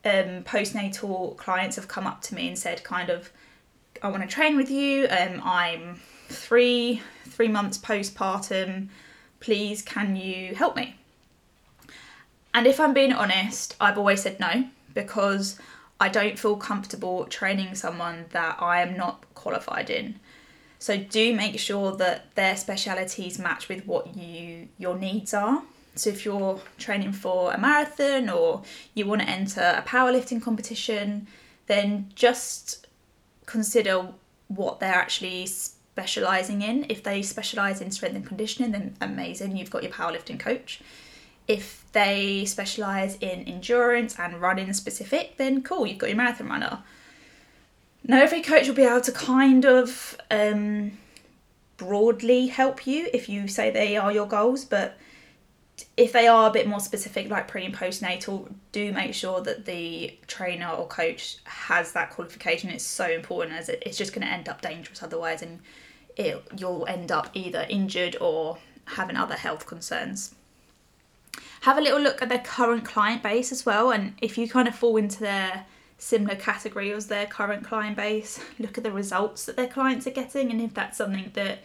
um, 0.04 0.44
postnatal 0.44 1.36
clients 1.36 1.76
have 1.76 1.88
come 1.88 2.06
up 2.06 2.22
to 2.22 2.34
me 2.34 2.48
and 2.48 2.58
said, 2.58 2.84
kind 2.84 3.10
of, 3.10 3.30
I 4.02 4.08
want 4.08 4.22
to 4.22 4.28
train 4.28 4.56
with 4.56 4.70
you. 4.70 5.08
Um, 5.08 5.40
I'm 5.42 6.00
three 6.28 7.02
three 7.24 7.48
months 7.48 7.78
postpartum. 7.78 8.88
Please, 9.40 9.82
can 9.82 10.16
you 10.16 10.54
help 10.54 10.76
me? 10.76 10.96
And 12.52 12.66
if 12.66 12.80
I'm 12.80 12.92
being 12.92 13.12
honest, 13.12 13.76
I've 13.80 13.96
always 13.96 14.22
said 14.22 14.38
no 14.40 14.66
because 14.92 15.58
I 16.00 16.08
don't 16.08 16.38
feel 16.38 16.56
comfortable 16.56 17.26
training 17.26 17.74
someone 17.74 18.24
that 18.30 18.56
I 18.60 18.80
am 18.80 18.96
not 18.96 19.22
qualified 19.34 19.90
in. 19.90 20.18
So 20.78 20.96
do 20.96 21.34
make 21.34 21.60
sure 21.60 21.94
that 21.96 22.34
their 22.34 22.56
specialities 22.56 23.38
match 23.38 23.68
with 23.68 23.86
what 23.86 24.16
you 24.16 24.68
your 24.78 24.96
needs 24.96 25.34
are. 25.34 25.62
So 25.94 26.08
if 26.08 26.24
you're 26.24 26.58
training 26.78 27.12
for 27.12 27.52
a 27.52 27.58
marathon 27.58 28.30
or 28.30 28.62
you 28.94 29.04
want 29.04 29.20
to 29.20 29.28
enter 29.28 29.60
a 29.60 29.82
powerlifting 29.82 30.40
competition, 30.40 31.26
then 31.66 32.10
just 32.14 32.86
consider 33.44 34.08
what 34.48 34.80
they're 34.80 34.94
actually 34.94 35.46
specializing 35.46 36.62
in. 36.62 36.86
If 36.88 37.02
they 37.02 37.20
specialize 37.20 37.82
in 37.82 37.90
strength 37.90 38.16
and 38.16 38.26
conditioning, 38.26 38.72
then 38.72 38.96
amazing, 39.02 39.56
you've 39.56 39.70
got 39.70 39.82
your 39.82 39.92
powerlifting 39.92 40.40
coach. 40.40 40.80
If 41.50 41.84
they 41.90 42.44
specialise 42.44 43.16
in 43.16 43.42
endurance 43.48 44.16
and 44.20 44.40
running 44.40 44.72
specific, 44.72 45.36
then 45.36 45.64
cool, 45.64 45.84
you've 45.84 45.98
got 45.98 46.08
your 46.08 46.16
marathon 46.16 46.48
runner. 46.48 46.84
Now, 48.04 48.22
every 48.22 48.40
coach 48.40 48.68
will 48.68 48.76
be 48.76 48.84
able 48.84 49.00
to 49.00 49.10
kind 49.10 49.64
of 49.66 50.16
um, 50.30 50.92
broadly 51.76 52.46
help 52.46 52.86
you 52.86 53.08
if 53.12 53.28
you 53.28 53.48
say 53.48 53.68
they 53.68 53.96
are 53.96 54.12
your 54.12 54.28
goals, 54.28 54.64
but 54.64 54.96
if 55.96 56.12
they 56.12 56.28
are 56.28 56.48
a 56.48 56.52
bit 56.52 56.68
more 56.68 56.78
specific, 56.78 57.28
like 57.28 57.48
pre 57.48 57.64
and 57.64 57.74
postnatal, 57.74 58.48
do 58.70 58.92
make 58.92 59.12
sure 59.12 59.40
that 59.40 59.64
the 59.64 60.16
trainer 60.28 60.68
or 60.68 60.86
coach 60.86 61.38
has 61.42 61.90
that 61.94 62.10
qualification. 62.10 62.70
It's 62.70 62.84
so 62.84 63.10
important 63.10 63.58
as 63.58 63.68
it, 63.68 63.82
it's 63.84 63.98
just 63.98 64.12
going 64.12 64.24
to 64.24 64.32
end 64.32 64.48
up 64.48 64.62
dangerous 64.62 65.02
otherwise, 65.02 65.42
and 65.42 65.58
it, 66.16 66.40
you'll 66.56 66.86
end 66.86 67.10
up 67.10 67.28
either 67.34 67.66
injured 67.68 68.16
or 68.20 68.58
having 68.84 69.16
other 69.16 69.34
health 69.34 69.66
concerns 69.66 70.36
have 71.60 71.76
a 71.76 71.80
little 71.80 72.00
look 72.00 72.22
at 72.22 72.28
their 72.28 72.38
current 72.38 72.84
client 72.84 73.22
base 73.22 73.52
as 73.52 73.66
well. 73.66 73.90
And 73.90 74.14
if 74.22 74.38
you 74.38 74.48
kind 74.48 74.66
of 74.66 74.74
fall 74.74 74.96
into 74.96 75.20
their 75.20 75.66
similar 75.98 76.34
category 76.34 76.90
as 76.92 77.06
their 77.08 77.26
current 77.26 77.64
client 77.64 77.96
base, 77.96 78.40
look 78.58 78.78
at 78.78 78.84
the 78.84 78.92
results 78.92 79.44
that 79.46 79.56
their 79.56 79.68
clients 79.68 80.06
are 80.06 80.10
getting. 80.10 80.50
And 80.50 80.60
if 80.60 80.74
that's 80.74 80.98
something 80.98 81.30
that 81.34 81.60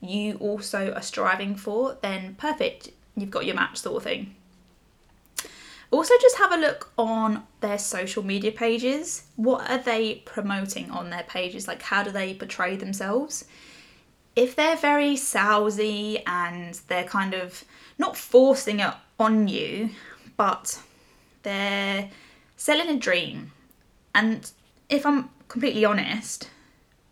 you 0.00 0.34
also 0.36 0.92
are 0.92 1.02
striving 1.02 1.56
for, 1.56 1.98
then 2.02 2.34
perfect, 2.36 2.90
you've 3.16 3.30
got 3.30 3.46
your 3.46 3.54
match 3.54 3.78
sort 3.78 3.96
of 3.96 4.02
thing. 4.04 4.34
Also, 5.90 6.14
just 6.22 6.38
have 6.38 6.52
a 6.52 6.56
look 6.56 6.90
on 6.96 7.42
their 7.60 7.78
social 7.78 8.22
media 8.22 8.50
pages. 8.50 9.24
What 9.36 9.70
are 9.70 9.76
they 9.78 10.22
promoting 10.24 10.90
on 10.90 11.10
their 11.10 11.24
pages? 11.24 11.68
Like, 11.68 11.82
how 11.82 12.02
do 12.02 12.10
they 12.10 12.32
portray 12.32 12.76
themselves? 12.76 13.44
If 14.34 14.56
they're 14.56 14.76
very 14.76 15.16
salesy 15.16 16.22
and 16.26 16.80
they're 16.88 17.04
kind 17.04 17.34
of 17.34 17.64
not 17.98 18.16
forcing 18.16 18.80
it 18.80 18.94
on 19.18 19.48
you, 19.48 19.90
but 20.36 20.80
they're 21.42 22.10
selling 22.56 22.88
a 22.88 22.98
dream. 22.98 23.52
And 24.14 24.50
if 24.88 25.06
I'm 25.06 25.30
completely 25.48 25.84
honest, 25.84 26.48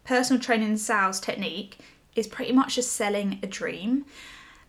personal 0.04 0.42
training 0.42 0.76
sales 0.76 1.21
technique 1.21 1.78
is 2.16 2.26
pretty 2.26 2.52
much 2.52 2.75
just 2.75 2.92
selling 2.92 3.38
a 3.42 3.47
dream. 3.47 4.04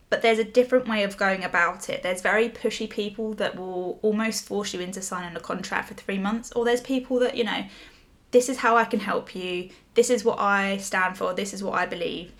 But 0.09 0.21
there's 0.21 0.39
a 0.39 0.43
different 0.43 0.89
way 0.89 1.03
of 1.03 1.15
going 1.15 1.43
about 1.43 1.89
it. 1.89 2.03
There's 2.03 2.21
very 2.21 2.49
pushy 2.49 2.89
people 2.89 3.33
that 3.35 3.55
will 3.55 3.97
almost 4.01 4.45
force 4.45 4.73
you 4.73 4.81
into 4.81 5.01
signing 5.01 5.37
a 5.37 5.39
contract 5.39 5.87
for 5.87 5.93
three 5.93 6.17
months, 6.17 6.51
or 6.51 6.65
there's 6.65 6.81
people 6.81 7.17
that, 7.19 7.37
you 7.37 7.45
know, 7.45 7.63
this 8.31 8.49
is 8.49 8.57
how 8.57 8.75
I 8.75 8.85
can 8.85 8.99
help 8.99 9.35
you, 9.35 9.69
this 9.93 10.09
is 10.09 10.25
what 10.25 10.39
I 10.39 10.77
stand 10.77 11.17
for, 11.17 11.33
this 11.33 11.53
is 11.53 11.63
what 11.63 11.75
I 11.75 11.85
believe, 11.85 12.33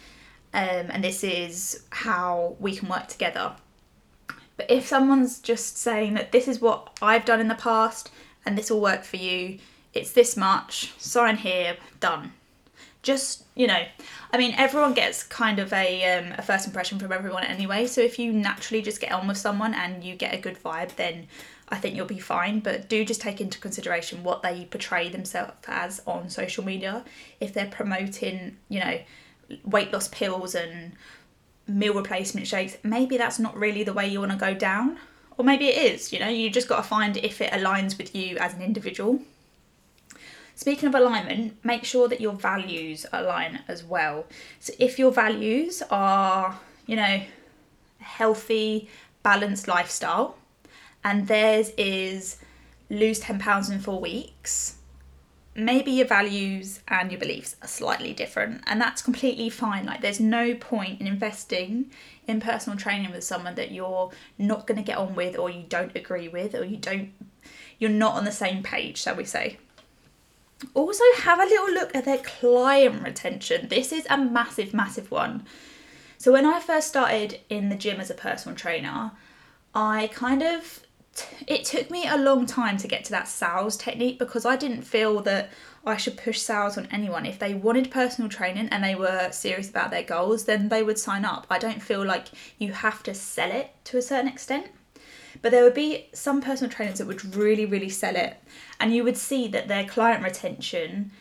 um, 0.53 0.89
and 0.89 1.03
this 1.03 1.23
is 1.23 1.83
how 1.91 2.55
we 2.59 2.75
can 2.75 2.89
work 2.89 3.07
together. 3.07 3.55
But 4.57 4.69
if 4.69 4.87
someone's 4.87 5.39
just 5.39 5.77
saying 5.77 6.13
that 6.15 6.31
this 6.31 6.47
is 6.47 6.61
what 6.61 6.97
I've 7.01 7.25
done 7.25 7.39
in 7.39 7.47
the 7.47 7.55
past 7.55 8.11
and 8.45 8.57
this 8.57 8.69
will 8.69 8.81
work 8.81 9.03
for 9.03 9.17
you, 9.17 9.59
it's 9.93 10.11
this 10.11 10.37
much, 10.37 10.93
sign 10.97 11.37
here, 11.37 11.77
done. 11.99 12.33
Just, 13.03 13.45
you 13.55 13.65
know, 13.65 13.83
I 14.31 14.37
mean, 14.37 14.53
everyone 14.55 14.93
gets 14.93 15.23
kind 15.23 15.57
of 15.57 15.73
a, 15.73 16.17
um, 16.17 16.33
a 16.37 16.41
first 16.41 16.67
impression 16.67 16.99
from 16.99 17.11
everyone 17.11 17.43
anyway. 17.43 17.87
So 17.87 18.01
if 18.01 18.19
you 18.19 18.31
naturally 18.31 18.81
just 18.81 19.01
get 19.01 19.11
on 19.11 19.27
with 19.27 19.37
someone 19.37 19.73
and 19.73 20.03
you 20.03 20.15
get 20.15 20.35
a 20.35 20.37
good 20.37 20.61
vibe, 20.61 20.95
then 20.95 21.27
I 21.69 21.77
think 21.77 21.95
you'll 21.95 22.05
be 22.05 22.19
fine. 22.19 22.59
But 22.59 22.87
do 22.87 23.03
just 23.03 23.21
take 23.21 23.41
into 23.41 23.59
consideration 23.59 24.23
what 24.23 24.43
they 24.43 24.65
portray 24.65 25.09
themselves 25.09 25.53
as 25.67 26.01
on 26.05 26.29
social 26.29 26.63
media. 26.63 27.03
If 27.39 27.53
they're 27.53 27.65
promoting, 27.65 28.57
you 28.69 28.79
know, 28.79 28.99
weight 29.65 29.91
loss 29.91 30.07
pills 30.09 30.53
and 30.55 30.93
meal 31.77 31.93
replacement 31.93 32.47
shakes, 32.47 32.77
maybe 32.83 33.17
that's 33.17 33.39
not 33.39 33.55
really 33.55 33.83
the 33.83 33.93
way 33.93 34.07
you 34.07 34.19
want 34.19 34.31
to 34.31 34.37
go 34.37 34.53
down. 34.53 34.97
Or 35.37 35.45
maybe 35.45 35.67
it 35.67 35.93
is, 35.93 36.11
you 36.13 36.19
know, 36.19 36.27
you 36.27 36.49
just 36.49 36.67
got 36.67 36.77
to 36.77 36.83
find 36.83 37.17
if 37.17 37.41
it 37.41 37.51
aligns 37.51 37.97
with 37.97 38.15
you 38.15 38.37
as 38.37 38.53
an 38.53 38.61
individual. 38.61 39.19
Speaking 40.55 40.87
of 40.87 40.93
alignment, 40.93 41.55
make 41.63 41.85
sure 41.85 42.07
that 42.07 42.21
your 42.21 42.33
values 42.33 43.05
align 43.11 43.61
as 43.67 43.83
well. 43.83 44.25
So 44.59 44.73
if 44.77 44.99
your 44.99 45.11
values 45.11 45.81
are, 45.89 46.59
you 46.85 46.95
know, 46.97 47.21
healthy, 47.99 48.89
balanced 49.23 49.67
lifestyle, 49.67 50.37
and 51.03 51.27
theirs 51.27 51.71
is 51.77 52.37
lose 52.89 53.19
10 53.19 53.39
pounds 53.39 53.69
in 53.69 53.79
4 53.79 53.99
weeks 53.99 54.75
maybe 55.53 55.91
your 55.91 56.07
values 56.07 56.79
and 56.87 57.11
your 57.11 57.19
beliefs 57.19 57.55
are 57.61 57.67
slightly 57.67 58.13
different 58.13 58.61
and 58.67 58.79
that's 58.79 59.01
completely 59.01 59.49
fine. 59.49 59.85
Like 59.85 60.01
there's 60.01 60.19
no 60.19 60.55
point 60.55 61.01
in 61.01 61.07
investing 61.07 61.91
in 62.27 62.39
personal 62.39 62.77
training 62.77 63.11
with 63.11 63.23
someone 63.23 63.55
that 63.55 63.71
you're 63.71 64.11
not 64.37 64.65
going 64.65 64.77
to 64.77 64.83
get 64.83 64.97
on 64.97 65.15
with 65.15 65.37
or 65.37 65.49
you 65.49 65.63
don't 65.67 65.95
agree 65.95 66.27
with 66.27 66.55
or 66.55 66.63
you 66.63 66.77
don't 66.77 67.11
you're 67.79 67.89
not 67.89 68.15
on 68.15 68.25
the 68.25 68.31
same 68.31 68.63
page 68.63 68.97
shall 69.01 69.15
we 69.15 69.25
say. 69.25 69.57
Also 70.73 71.03
have 71.17 71.39
a 71.39 71.45
little 71.45 71.73
look 71.73 71.95
at 71.95 72.05
their 72.05 72.19
client 72.19 73.03
retention. 73.03 73.67
This 73.67 73.91
is 73.91 74.05
a 74.09 74.17
massive 74.17 74.73
massive 74.73 75.11
one. 75.11 75.45
So 76.17 76.31
when 76.31 76.45
i 76.45 76.59
first 76.59 76.87
started 76.87 77.39
in 77.49 77.69
the 77.69 77.75
gym 77.75 77.99
as 77.99 78.11
a 78.11 78.13
personal 78.13 78.55
trainer 78.55 79.11
i 79.73 80.07
kind 80.13 80.43
of 80.43 80.81
it 81.47 81.65
took 81.65 81.91
me 81.91 82.07
a 82.07 82.17
long 82.17 82.45
time 82.45 82.77
to 82.77 82.87
get 82.87 83.03
to 83.05 83.11
that 83.11 83.27
sales 83.27 83.77
technique 83.77 84.17
because 84.17 84.45
I 84.45 84.55
didn't 84.55 84.83
feel 84.83 85.21
that 85.21 85.51
I 85.85 85.97
should 85.97 86.17
push 86.17 86.39
sales 86.39 86.77
on 86.77 86.87
anyone. 86.91 87.25
If 87.25 87.39
they 87.39 87.53
wanted 87.53 87.91
personal 87.91 88.29
training 88.29 88.69
and 88.69 88.83
they 88.83 88.95
were 88.95 89.29
serious 89.31 89.69
about 89.69 89.91
their 89.91 90.03
goals, 90.03 90.45
then 90.45 90.69
they 90.69 90.83
would 90.83 90.99
sign 90.99 91.25
up. 91.25 91.47
I 91.49 91.57
don't 91.57 91.81
feel 91.81 92.05
like 92.05 92.27
you 92.59 92.71
have 92.71 93.03
to 93.03 93.13
sell 93.13 93.51
it 93.51 93.71
to 93.85 93.97
a 93.97 94.01
certain 94.01 94.27
extent. 94.27 94.67
But 95.41 95.51
there 95.51 95.63
would 95.63 95.73
be 95.73 96.07
some 96.13 96.41
personal 96.41 96.71
trainers 96.71 96.99
that 96.99 97.07
would 97.07 97.35
really, 97.35 97.65
really 97.65 97.89
sell 97.89 98.15
it, 98.15 98.37
and 98.79 98.93
you 98.93 99.03
would 99.03 99.17
see 99.17 99.47
that 99.47 99.67
their 99.67 99.85
client 99.85 100.23
retention 100.23 101.11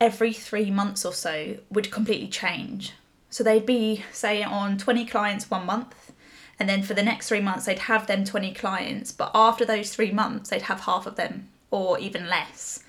every 0.00 0.32
three 0.32 0.70
months 0.70 1.04
or 1.04 1.12
so 1.12 1.58
would 1.70 1.90
completely 1.90 2.28
change. 2.28 2.92
So 3.28 3.44
they'd 3.44 3.66
be, 3.66 4.04
say, 4.12 4.42
on 4.42 4.78
20 4.78 5.04
clients 5.04 5.50
one 5.50 5.66
month, 5.66 6.12
and 6.58 6.68
then 6.68 6.82
for 6.82 6.94
the 6.94 7.02
next 7.02 7.28
three 7.28 7.40
months 7.40 7.66
they'd 7.66 7.80
have 7.80 8.06
them 8.06 8.24
20 8.24 8.52
clients 8.54 9.12
but 9.12 9.30
after 9.34 9.64
those 9.64 9.94
three 9.94 10.10
months 10.10 10.50
they'd 10.50 10.62
have 10.62 10.80
half 10.80 11.06
of 11.06 11.16
them 11.16 11.48
or 11.70 11.98
even 11.98 12.28
less. 12.28 12.82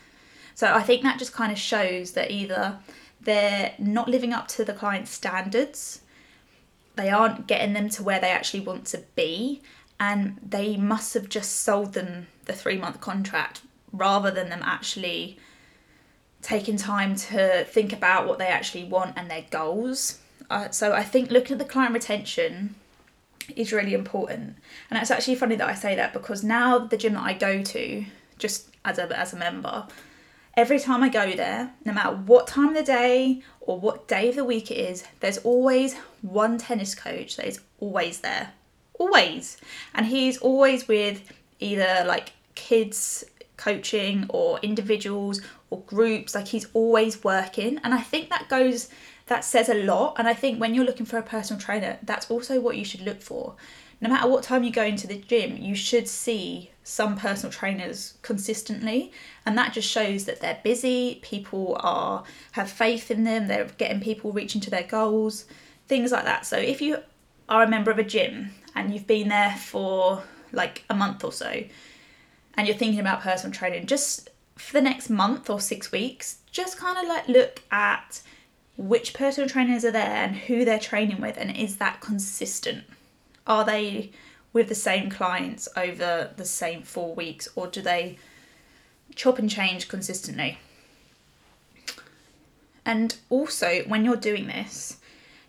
So 0.56 0.74
i 0.74 0.82
think 0.82 1.04
that 1.04 1.20
just 1.20 1.34
kind 1.34 1.52
of 1.52 1.58
shows 1.58 2.12
that 2.12 2.32
either 2.32 2.80
they're 3.22 3.74
not 3.78 4.08
living 4.08 4.34
up 4.34 4.48
to 4.50 4.64
the 4.64 4.74
client's 4.74 5.12
standards 5.12 6.02
they 6.96 7.10
aren't 7.10 7.48
getting 7.48 7.74
them 7.74 7.90
to 7.90 8.04
where 8.04 8.20
they 8.20 8.32
actually 8.32 8.60
want 8.60 8.86
to 8.86 9.04
be 9.16 9.62
and 10.00 10.38
they 10.48 10.76
must 10.76 11.14
have 11.14 11.30
just 11.30 11.62
sold 11.62 11.94
them 11.94 12.28
the 12.46 12.54
three 12.54 12.78
month 12.78 13.00
contract 13.00 13.62
rather 13.92 14.32
than 14.32 14.50
them 14.50 14.62
actually 14.64 15.38
taking 16.42 16.78
time 16.78 17.16
to 17.16 17.64
think 17.66 17.94
about 17.94 18.28
what 18.28 18.38
they 18.38 18.48
actually 18.48 18.84
want 18.84 19.18
and 19.18 19.30
their 19.30 19.46
goals. 19.50 20.20
Uh, 20.50 20.70
so 20.70 20.94
i 20.94 21.04
think 21.04 21.30
looking 21.30 21.54
at 21.54 21.60
the 21.60 21.66
client 21.66 21.94
retention 21.94 22.76
is 23.56 23.72
really 23.72 23.94
important. 23.94 24.58
And 24.90 25.00
it's 25.00 25.12
actually 25.12 25.36
funny 25.36 25.56
that 25.56 25.68
I 25.68 25.76
say 25.76 25.96
that 25.96 26.14
because 26.14 26.44
now 26.44 26.80
the 26.80 26.98
gym 26.98 27.14
that 27.14 27.24
I 27.24 27.34
go 27.34 27.64
to, 27.64 28.06
just 28.38 28.70
as 28.86 28.98
a 28.98 29.18
as 29.18 29.34
a 29.34 29.38
member, 29.38 29.88
every 30.56 30.80
time 30.80 31.04
I 31.04 31.10
go 31.10 31.32
there, 31.34 31.72
no 31.86 31.94
matter 31.94 32.16
what 32.16 32.48
time 32.48 32.70
of 32.70 32.76
the 32.76 32.84
day 32.84 33.42
or 33.62 33.80
what 33.80 34.08
day 34.08 34.30
of 34.30 34.36
the 34.36 34.44
week 34.44 34.72
it 34.72 34.78
is, 34.78 35.04
there's 35.20 35.38
always 35.40 35.96
one 36.22 36.58
tennis 36.58 36.96
coach 36.96 37.38
that 37.38 37.48
is 37.48 37.62
always 37.80 38.20
there. 38.22 38.52
Always. 39.00 39.58
And 39.94 40.06
he's 40.06 40.38
always 40.40 40.88
with 40.88 41.32
either 41.60 42.04
like 42.06 42.34
kids 42.56 43.24
coaching 43.58 44.26
or 44.30 44.60
individuals 44.60 45.42
or 45.70 45.82
groups 45.82 46.36
like 46.36 46.48
he's 46.48 46.68
always 46.74 47.24
working 47.24 47.80
and 47.84 47.94
i 47.94 48.00
think 48.00 48.30
that 48.30 48.48
goes 48.50 48.90
that 49.28 49.46
says 49.46 49.70
a 49.70 49.84
lot. 49.84 50.16
And 50.18 50.28
I 50.28 50.34
think 50.34 50.60
when 50.60 50.74
you're 50.74 50.86
looking 50.86 51.06
for 51.06 51.18
a 51.18 51.24
personal 51.24 51.62
trainer, 51.62 52.00
that's 52.04 52.30
also 52.30 52.60
what 52.60 52.78
you 52.78 52.86
should 52.86 53.02
look 53.02 53.22
for. 53.22 53.56
No 54.00 54.10
matter 54.10 54.30
what 54.30 54.44
time 54.44 54.64
you 54.64 54.72
go 54.72 54.84
into 54.84 55.08
the 55.08 55.18
gym, 55.18 55.58
you 55.58 55.74
should 55.74 56.08
see 56.08 56.72
some 56.84 57.18
personal 57.18 57.52
trainers 57.52 58.14
consistently, 58.22 59.12
and 59.46 59.58
that 59.58 59.74
just 59.74 59.90
shows 59.90 60.26
that 60.26 60.40
they're 60.40 60.60
busy. 60.64 61.20
People 61.24 61.78
are 61.80 62.24
have 62.52 62.70
faith 62.70 63.10
in 63.10 63.24
them. 63.24 63.48
They're 63.48 63.66
getting 63.78 64.00
people 64.00 64.32
reaching 64.32 64.62
to 64.62 64.70
their 64.70 64.84
goals, 64.84 65.46
things 65.88 66.12
like 66.12 66.26
that. 66.26 66.46
So 66.46 66.58
if 66.58 66.82
you 66.82 66.98
are 67.50 67.64
a 67.64 67.68
member 67.68 67.90
of 67.92 67.98
a 67.98 68.04
gym 68.04 68.52
and 68.76 68.94
you've 68.94 69.08
been 69.08 69.30
there 69.30 69.56
for 69.58 70.24
like 70.52 70.84
a 70.90 70.94
month 70.94 71.24
or 71.24 71.32
so, 71.32 71.64
and 72.56 72.68
you're 72.68 72.78
thinking 72.78 73.00
about 73.00 73.22
personal 73.22 73.54
training, 73.54 73.88
just 73.88 74.30
for 74.56 74.74
the 74.74 74.82
next 74.82 75.10
month 75.10 75.50
or 75.50 75.60
six 75.60 75.92
weeks, 75.92 76.38
just 76.52 76.78
kind 76.78 76.98
of 76.98 77.08
like 77.08 77.28
look 77.28 77.64
at 77.72 78.22
which 78.78 79.14
personal 79.14 79.50
trainers 79.50 79.84
are 79.84 79.92
there 79.92 80.08
and 80.08 80.36
who 80.36 80.64
they're 80.64 80.80
training 80.80 81.20
with, 81.20 81.38
and 81.38 81.56
is 81.56 81.78
that 81.78 82.00
consistent? 82.00 82.86
Are 83.46 83.66
they 83.66 84.12
with 84.54 84.70
the 84.70 84.76
same 84.76 85.10
clients 85.10 85.68
over 85.76 86.32
the 86.38 86.46
same 86.46 86.84
four 86.84 87.14
weeks, 87.14 87.48
or 87.56 87.68
do 87.68 87.82
they 87.82 88.18
chop 89.16 89.40
and 89.40 89.50
change 89.50 89.88
consistently? 89.88 90.60
And 92.86 93.16
also, 93.30 93.84
when 93.88 94.06
you're 94.06 94.16
doing 94.16 94.48
this, 94.48 94.98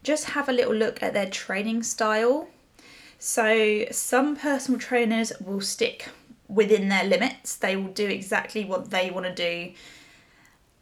just 0.03 0.31
have 0.31 0.49
a 0.49 0.53
little 0.53 0.75
look 0.75 1.03
at 1.03 1.13
their 1.13 1.29
training 1.29 1.83
style. 1.83 2.49
So, 3.19 3.85
some 3.91 4.37
personal 4.37 4.81
trainers 4.81 5.33
will 5.39 5.61
stick 5.61 6.09
within 6.49 6.89
their 6.89 7.05
limits, 7.05 7.57
they 7.57 7.77
will 7.77 7.93
do 7.93 8.07
exactly 8.07 8.65
what 8.65 8.91
they 8.91 9.11
want 9.11 9.27
to 9.27 9.35
do 9.35 9.75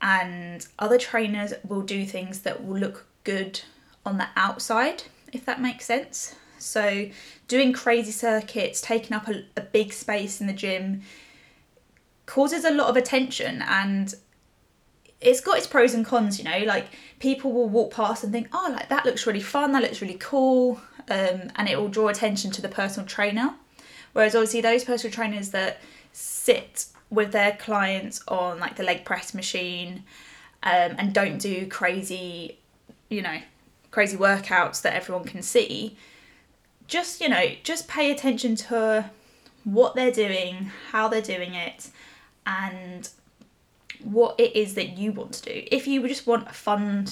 and 0.00 0.66
other 0.78 0.98
trainers 0.98 1.52
will 1.66 1.82
do 1.82 2.04
things 2.04 2.40
that 2.40 2.64
will 2.64 2.78
look 2.78 3.06
good 3.24 3.60
on 4.04 4.18
the 4.18 4.28
outside, 4.36 5.04
if 5.32 5.44
that 5.44 5.60
makes 5.60 5.84
sense. 5.84 6.34
So, 6.58 7.10
doing 7.48 7.72
crazy 7.72 8.12
circuits, 8.12 8.80
taking 8.80 9.14
up 9.14 9.28
a, 9.28 9.44
a 9.56 9.60
big 9.60 9.92
space 9.92 10.40
in 10.40 10.46
the 10.46 10.52
gym 10.52 11.02
causes 12.24 12.64
a 12.64 12.70
lot 12.70 12.88
of 12.88 12.96
attention 12.96 13.62
and 13.62 14.14
it's 15.20 15.40
got 15.40 15.58
its 15.58 15.66
pros 15.66 15.94
and 15.94 16.04
cons, 16.04 16.38
you 16.38 16.44
know, 16.44 16.58
like 16.66 16.86
people 17.20 17.52
will 17.52 17.68
walk 17.68 17.92
past 17.94 18.22
and 18.22 18.32
think, 18.32 18.48
oh, 18.52 18.68
like 18.70 18.88
that 18.88 19.04
looks 19.06 19.26
really 19.26 19.40
fun, 19.40 19.72
that 19.72 19.82
looks 19.82 20.02
really 20.02 20.18
cool, 20.18 20.80
um, 21.08 21.50
and 21.56 21.68
it 21.68 21.78
will 21.78 21.88
draw 21.88 22.08
attention 22.08 22.50
to 22.50 22.62
the 22.62 22.68
personal 22.68 23.06
trainer. 23.06 23.54
Whereas 24.12 24.34
obviously 24.34 24.60
those 24.60 24.84
personal 24.84 25.12
trainers 25.12 25.50
that 25.50 25.80
sit 26.12 26.86
with 27.10 27.32
their 27.32 27.52
clients 27.56 28.22
on 28.28 28.58
like 28.58 28.76
the 28.76 28.82
leg 28.82 29.04
press 29.04 29.34
machine 29.34 30.04
um, 30.62 30.94
and 30.98 31.14
don't 31.14 31.38
do 31.38 31.66
crazy, 31.66 32.58
you 33.08 33.22
know, 33.22 33.38
crazy 33.90 34.16
workouts 34.16 34.82
that 34.82 34.94
everyone 34.94 35.24
can 35.24 35.42
see. 35.42 35.96
Just, 36.86 37.20
you 37.20 37.28
know, 37.28 37.44
just 37.62 37.88
pay 37.88 38.10
attention 38.10 38.56
to 38.56 39.10
what 39.64 39.94
they're 39.94 40.12
doing, 40.12 40.70
how 40.90 41.08
they're 41.08 41.22
doing 41.22 41.54
it, 41.54 41.90
and 42.46 43.08
what 44.02 44.38
it 44.38 44.54
is 44.56 44.74
that 44.74 44.96
you 44.96 45.12
want 45.12 45.32
to 45.34 45.42
do. 45.42 45.62
If 45.70 45.86
you 45.86 46.06
just 46.08 46.26
want 46.26 46.48
a 46.48 46.52
fun 46.52 47.06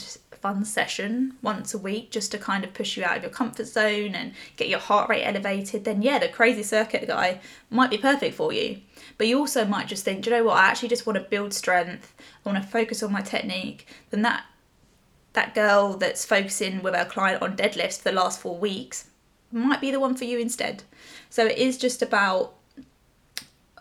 fun 0.44 0.62
session 0.62 1.32
once 1.40 1.72
a 1.72 1.78
week 1.78 2.10
just 2.10 2.30
to 2.30 2.36
kind 2.36 2.64
of 2.64 2.74
push 2.74 2.98
you 2.98 3.02
out 3.02 3.16
of 3.16 3.22
your 3.22 3.32
comfort 3.32 3.64
zone 3.64 4.14
and 4.14 4.34
get 4.58 4.68
your 4.68 4.78
heart 4.78 5.08
rate 5.08 5.24
elevated, 5.24 5.86
then 5.86 6.02
yeah, 6.02 6.18
the 6.18 6.28
crazy 6.28 6.62
circuit 6.62 7.06
guy 7.06 7.40
might 7.70 7.88
be 7.88 7.96
perfect 7.96 8.34
for 8.34 8.52
you. 8.52 8.78
But 9.16 9.26
you 9.26 9.38
also 9.38 9.64
might 9.64 9.88
just 9.88 10.04
think, 10.04 10.26
you 10.26 10.32
know 10.32 10.44
what, 10.44 10.58
I 10.58 10.66
actually 10.66 10.90
just 10.90 11.06
want 11.06 11.16
to 11.16 11.24
build 11.24 11.54
strength, 11.54 12.12
I 12.44 12.50
want 12.50 12.62
to 12.62 12.68
focus 12.68 13.02
on 13.02 13.10
my 13.10 13.22
technique, 13.22 13.86
then 14.10 14.20
that 14.20 14.44
that 15.32 15.54
girl 15.54 15.96
that's 15.96 16.26
focusing 16.26 16.82
with 16.82 16.94
her 16.94 17.06
client 17.06 17.40
on 17.40 17.56
deadlifts 17.56 17.98
for 17.98 18.10
the 18.10 18.12
last 18.12 18.38
four 18.38 18.58
weeks 18.58 19.08
might 19.50 19.80
be 19.80 19.90
the 19.90 20.00
one 20.00 20.14
for 20.14 20.24
you 20.24 20.38
instead. 20.38 20.82
So 21.30 21.46
it 21.46 21.56
is 21.56 21.78
just 21.78 22.02
about 22.02 22.54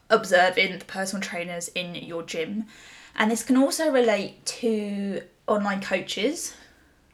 observing 0.09 0.79
the 0.79 0.85
personal 0.85 1.21
trainers 1.21 1.67
in 1.69 1.95
your 1.95 2.23
gym. 2.23 2.65
And 3.15 3.29
this 3.29 3.43
can 3.43 3.57
also 3.57 3.91
relate 3.91 4.45
to 4.45 5.21
online 5.47 5.81
coaches. 5.81 6.53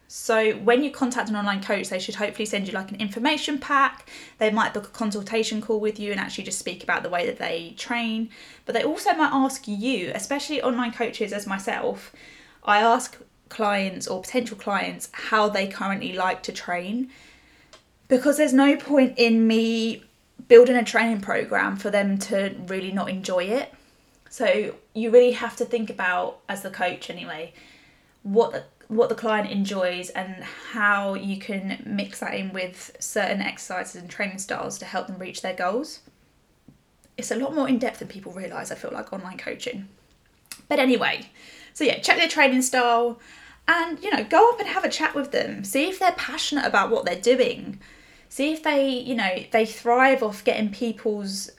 So 0.08 0.54
when 0.54 0.84
you 0.84 0.92
contact 0.92 1.30
an 1.30 1.36
online 1.36 1.62
coach, 1.62 1.90
they 1.90 2.00
should 2.00 2.16
hopefully 2.16 2.46
send 2.46 2.68
you 2.68 2.74
like 2.74 2.90
an 2.90 3.00
information 3.00 3.60
pack. 3.60 4.10
They 4.40 4.50
might 4.50 4.74
book 4.74 4.86
a 4.86 4.90
consultation 4.90 5.62
call 5.62 5.80
with 5.80 6.00
you 6.00 6.12
and 6.12 6.20
actually 6.20 6.46
just 6.46 6.58
speak 6.58 6.84
about 6.84 7.04
the 7.04 7.10
way 7.10 7.26
that 7.28 7.38
they 7.38 7.76
train. 7.78 8.30
But 8.66 8.74
they 8.74 8.84
also 8.84 9.14
might 9.14 9.32
ask 9.32 9.68
you, 9.68 10.12
especially 10.16 10.62
online 10.62 10.94
coaches 10.94 11.32
as 11.32 11.46
myself, 11.46 12.12
I 12.64 12.80
ask 12.80 13.18
clients 13.50 14.08
or 14.08 14.22
potential 14.22 14.58
clients 14.58 15.10
how 15.12 15.50
they 15.50 15.68
currently 15.68 16.14
like 16.14 16.44
to 16.44 16.52
train 16.52 17.10
because 18.08 18.38
there's 18.38 18.54
no 18.54 18.76
point 18.76 19.14
in 19.18 19.48
me 19.48 20.04
building 20.48 20.76
a 20.76 20.84
training 20.84 21.22
program 21.22 21.78
for 21.78 21.90
them 21.90 22.18
to 22.18 22.56
really 22.68 22.92
not 22.92 23.10
enjoy 23.10 23.44
it. 23.44 23.72
So 24.30 24.76
you 24.94 25.10
really 25.12 25.32
have 25.32 25.56
to 25.58 25.66
think 25.66 25.90
about 25.90 26.40
as 26.48 26.62
the 26.62 26.70
coach 26.70 27.10
anyway 27.10 27.54
what 28.24 28.52
the, 28.52 28.64
what 28.88 29.10
the 29.10 29.16
client 29.16 29.50
enjoys 29.50 30.10
and 30.10 30.44
how 30.44 31.14
you 31.14 31.38
can 31.38 31.82
mix 31.86 32.20
that 32.20 32.34
in 32.34 32.52
with 32.54 32.96
certain 33.00 33.42
exercises 33.42 34.02
and 34.02 34.10
training 34.10 34.40
styles 34.40 34.78
to 34.80 34.86
help 34.86 35.08
them 35.08 35.18
reach 35.18 35.42
their 35.42 35.54
goals. 35.54 36.02
It's 37.18 37.32
a 37.32 37.36
lot 37.36 37.56
more 37.56 37.68
in 37.68 37.80
depth 37.80 38.00
than 38.00 38.08
people 38.08 38.32
realise, 38.32 38.72
I 38.72 38.76
feel 38.76 38.92
like, 38.92 39.12
online 39.12 39.38
coaching. 39.38 39.88
But 40.68 40.80
anyway, 40.80 41.30
so 41.74 41.84
yeah, 41.84 42.00
check 42.00 42.18
their 42.18 42.28
training 42.28 42.62
style 42.62 43.20
and 43.68 44.02
you 44.02 44.12
know, 44.12 44.24
go 44.24 44.52
up 44.52 44.60
and 44.60 44.68
have 44.68 44.84
a 44.84 44.90
chat 44.90 45.16
with 45.16 45.32
them. 45.32 45.64
See 45.64 45.88
if 45.88 46.00
they're 46.00 46.12
passionate 46.14 46.66
about 46.66 46.90
what 46.90 47.06
they're 47.06 47.20
doing. 47.20 47.80
See 48.30 48.54
if 48.54 48.64
they, 48.64 48.90
you 48.90 49.16
know, 49.16 49.44
they 49.52 49.66
thrive 49.66 50.22
off 50.22 50.44
getting 50.44 50.70
people's 50.70 51.50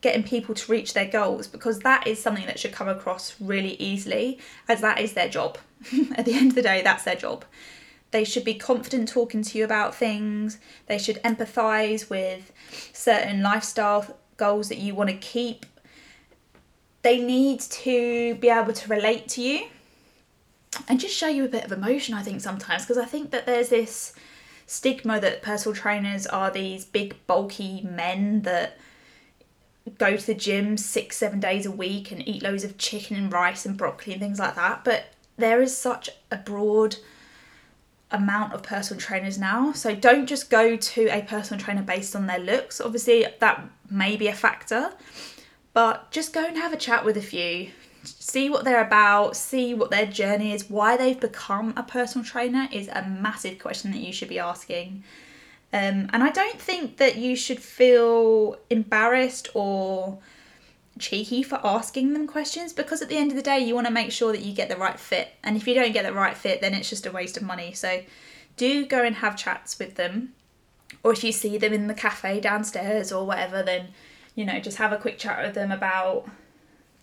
getting 0.00 0.22
people 0.22 0.54
to 0.54 0.72
reach 0.72 0.94
their 0.94 1.06
goals 1.06 1.46
because 1.46 1.80
that 1.80 2.06
is 2.06 2.20
something 2.20 2.46
that 2.46 2.58
should 2.58 2.72
come 2.72 2.88
across 2.88 3.36
really 3.40 3.74
easily 3.74 4.38
as 4.68 4.80
that 4.80 5.00
is 5.00 5.12
their 5.12 5.28
job. 5.28 5.58
At 6.14 6.24
the 6.24 6.34
end 6.34 6.50
of 6.50 6.54
the 6.54 6.62
day, 6.62 6.82
that's 6.82 7.04
their 7.04 7.16
job. 7.16 7.44
They 8.10 8.24
should 8.24 8.44
be 8.44 8.54
confident 8.54 9.08
talking 9.08 9.42
to 9.42 9.58
you 9.58 9.64
about 9.64 9.94
things. 9.94 10.58
They 10.86 10.98
should 10.98 11.22
empathize 11.22 12.10
with 12.10 12.52
certain 12.92 13.42
lifestyle 13.42 14.18
goals 14.36 14.68
that 14.68 14.78
you 14.78 14.94
want 14.94 15.10
to 15.10 15.16
keep. 15.16 15.66
They 17.02 17.20
need 17.20 17.60
to 17.60 18.34
be 18.36 18.48
able 18.48 18.72
to 18.72 18.88
relate 18.88 19.28
to 19.28 19.42
you 19.42 19.68
and 20.88 20.98
just 20.98 21.16
show 21.16 21.28
you 21.28 21.44
a 21.44 21.48
bit 21.48 21.64
of 21.64 21.72
emotion, 21.72 22.14
I 22.14 22.22
think, 22.22 22.40
sometimes, 22.40 22.82
because 22.82 22.98
I 22.98 23.04
think 23.04 23.30
that 23.30 23.46
there's 23.46 23.68
this 23.68 24.12
stigma 24.66 25.20
that 25.20 25.42
personal 25.42 25.74
trainers 25.74 26.26
are 26.26 26.50
these 26.50 26.84
big, 26.84 27.14
bulky 27.26 27.82
men 27.82 28.42
that 28.42 28.78
go 29.98 30.16
to 30.16 30.26
the 30.26 30.34
gym 30.34 30.76
six, 30.76 31.16
seven 31.16 31.40
days 31.40 31.66
a 31.66 31.70
week 31.70 32.10
and 32.10 32.26
eat 32.28 32.42
loads 32.42 32.64
of 32.64 32.78
chicken 32.78 33.16
and 33.16 33.32
rice 33.32 33.64
and 33.66 33.76
broccoli 33.76 34.12
and 34.12 34.22
things 34.22 34.38
like 34.38 34.54
that. 34.54 34.84
But 34.84 35.06
there 35.36 35.62
is 35.62 35.76
such 35.76 36.10
a 36.30 36.36
broad 36.36 36.96
amount 38.10 38.52
of 38.52 38.62
personal 38.62 39.00
trainers 39.00 39.38
now. 39.38 39.72
So 39.72 39.94
don't 39.94 40.26
just 40.26 40.50
go 40.50 40.76
to 40.76 41.06
a 41.06 41.22
personal 41.22 41.62
trainer 41.62 41.82
based 41.82 42.16
on 42.16 42.26
their 42.26 42.38
looks. 42.38 42.80
Obviously, 42.80 43.26
that 43.38 43.68
may 43.88 44.16
be 44.16 44.28
a 44.28 44.34
factor, 44.34 44.92
but 45.72 46.10
just 46.10 46.32
go 46.32 46.44
and 46.44 46.56
have 46.56 46.72
a 46.72 46.76
chat 46.76 47.04
with 47.04 47.16
a 47.16 47.22
few. 47.22 47.70
See 48.02 48.48
what 48.48 48.64
they're 48.64 48.84
about, 48.84 49.36
see 49.36 49.74
what 49.74 49.90
their 49.90 50.06
journey 50.06 50.52
is, 50.52 50.70
why 50.70 50.96
they've 50.96 51.20
become 51.20 51.74
a 51.76 51.82
personal 51.82 52.24
trainer 52.24 52.68
is 52.72 52.88
a 52.88 53.06
massive 53.06 53.58
question 53.58 53.90
that 53.92 54.00
you 54.00 54.12
should 54.12 54.28
be 54.28 54.38
asking. 54.38 55.04
Um, 55.72 56.10
and 56.12 56.22
I 56.22 56.30
don't 56.30 56.60
think 56.60 56.96
that 56.96 57.16
you 57.16 57.36
should 57.36 57.60
feel 57.60 58.56
embarrassed 58.70 59.48
or 59.54 60.18
cheeky 60.98 61.42
for 61.42 61.60
asking 61.64 62.12
them 62.12 62.26
questions 62.26 62.72
because 62.72 63.00
at 63.00 63.08
the 63.08 63.16
end 63.16 63.30
of 63.30 63.36
the 63.36 63.42
day, 63.42 63.60
you 63.60 63.74
want 63.74 63.86
to 63.86 63.92
make 63.92 64.10
sure 64.10 64.32
that 64.32 64.42
you 64.42 64.52
get 64.52 64.68
the 64.68 64.76
right 64.76 64.98
fit. 64.98 65.28
And 65.42 65.56
if 65.56 65.68
you 65.68 65.74
don't 65.74 65.92
get 65.92 66.04
the 66.04 66.12
right 66.12 66.36
fit, 66.36 66.60
then 66.60 66.74
it's 66.74 66.90
just 66.90 67.06
a 67.06 67.12
waste 67.12 67.36
of 67.36 67.42
money. 67.44 67.72
So 67.72 68.02
do 68.56 68.84
go 68.84 69.04
and 69.04 69.16
have 69.16 69.36
chats 69.36 69.78
with 69.78 69.94
them. 69.94 70.34
Or 71.02 71.12
if 71.12 71.22
you 71.22 71.32
see 71.32 71.56
them 71.56 71.72
in 71.72 71.86
the 71.86 71.94
cafe 71.94 72.40
downstairs 72.40 73.12
or 73.12 73.24
whatever, 73.24 73.62
then, 73.62 73.88
you 74.34 74.44
know, 74.44 74.58
just 74.58 74.78
have 74.78 74.92
a 74.92 74.98
quick 74.98 75.18
chat 75.18 75.42
with 75.42 75.54
them 75.54 75.70
about 75.70 76.28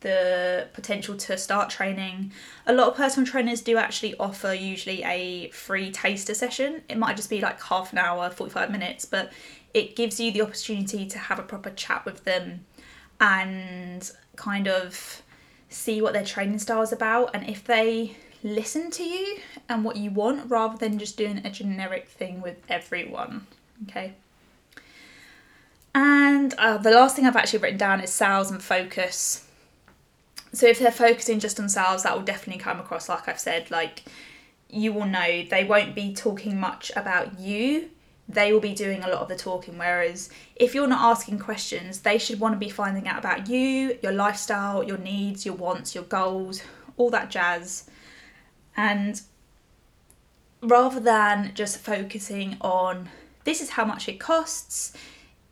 the 0.01 0.67
potential 0.73 1.15
to 1.15 1.37
start 1.37 1.69
training. 1.69 2.31
A 2.65 2.73
lot 2.73 2.87
of 2.87 2.95
personal 2.95 3.27
trainers 3.27 3.61
do 3.61 3.77
actually 3.77 4.15
offer 4.17 4.53
usually 4.53 5.03
a 5.03 5.49
free 5.49 5.91
taster 5.91 6.33
session. 6.33 6.83
It 6.87 6.97
might 6.97 7.15
just 7.15 7.29
be 7.29 7.41
like 7.41 7.61
half 7.61 7.91
an 7.91 7.97
hour, 7.97 8.29
45 8.29 8.71
minutes, 8.71 9.05
but 9.05 9.31
it 9.73 9.95
gives 9.95 10.19
you 10.19 10.31
the 10.31 10.41
opportunity 10.41 11.05
to 11.07 11.17
have 11.17 11.39
a 11.39 11.43
proper 11.43 11.71
chat 11.71 12.05
with 12.05 12.23
them 12.23 12.65
and 13.19 14.11
kind 14.35 14.67
of 14.67 15.21
see 15.69 16.01
what 16.01 16.13
their 16.13 16.23
training 16.23 16.59
style 16.59 16.81
is 16.81 16.91
about 16.91 17.31
and 17.33 17.49
if 17.49 17.63
they 17.65 18.15
listen 18.43 18.89
to 18.91 19.03
you 19.03 19.39
and 19.67 19.83
what 19.83 19.97
you 19.97 20.11
want 20.11 20.49
rather 20.49 20.77
than 20.77 20.99
just 20.99 21.17
doing 21.17 21.41
a 21.43 21.49
generic 21.49 22.07
thing 22.07 22.41
with 22.41 22.57
everyone. 22.69 23.45
Okay. 23.83 24.13
And 25.93 26.53
uh, 26.59 26.77
the 26.77 26.91
last 26.91 27.15
thing 27.15 27.25
I've 27.25 27.35
actually 27.35 27.59
written 27.59 27.79
down 27.79 28.01
is 28.01 28.11
sales 28.11 28.51
and 28.51 28.61
focus 28.61 29.46
so 30.53 30.67
if 30.67 30.79
they're 30.79 30.91
focusing 30.91 31.39
just 31.39 31.59
on 31.59 31.69
sales, 31.69 32.03
that 32.03 32.15
will 32.15 32.23
definitely 32.23 32.61
come 32.61 32.79
across, 32.79 33.09
like 33.09 33.27
I've 33.27 33.39
said, 33.39 33.69
like 33.71 34.03
you 34.69 34.91
will 34.93 35.05
know 35.05 35.43
they 35.43 35.63
won't 35.63 35.95
be 35.95 36.13
talking 36.13 36.59
much 36.59 36.91
about 36.95 37.39
you. 37.39 37.89
They 38.29 38.51
will 38.51 38.59
be 38.59 38.73
doing 38.73 39.03
a 39.03 39.07
lot 39.07 39.21
of 39.21 39.29
the 39.29 39.37
talking. 39.37 39.77
Whereas 39.77 40.29
if 40.55 40.75
you're 40.75 40.87
not 40.87 41.01
asking 41.01 41.39
questions, 41.39 42.01
they 42.01 42.17
should 42.17 42.39
want 42.39 42.53
to 42.53 42.59
be 42.59 42.69
finding 42.69 43.07
out 43.07 43.19
about 43.19 43.47
you, 43.47 43.97
your 44.01 44.11
lifestyle, 44.11 44.83
your 44.83 44.97
needs, 44.97 45.45
your 45.45 45.55
wants, 45.55 45.95
your 45.95 46.03
goals, 46.03 46.61
all 46.97 47.09
that 47.11 47.29
jazz. 47.29 47.89
And 48.75 49.21
rather 50.61 50.99
than 50.99 51.51
just 51.53 51.77
focusing 51.77 52.57
on 52.59 53.09
this 53.45 53.61
is 53.61 53.71
how 53.71 53.85
much 53.85 54.09
it 54.09 54.19
costs, 54.19 54.91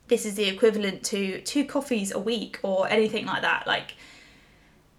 this 0.07 0.25
is 0.25 0.35
the 0.35 0.49
equivalent 0.49 1.03
to 1.05 1.39
two 1.41 1.63
coffees 1.63 2.11
a 2.11 2.19
week 2.19 2.59
or 2.61 2.89
anything 2.89 3.25
like 3.25 3.41
that, 3.41 3.65
like 3.65 3.95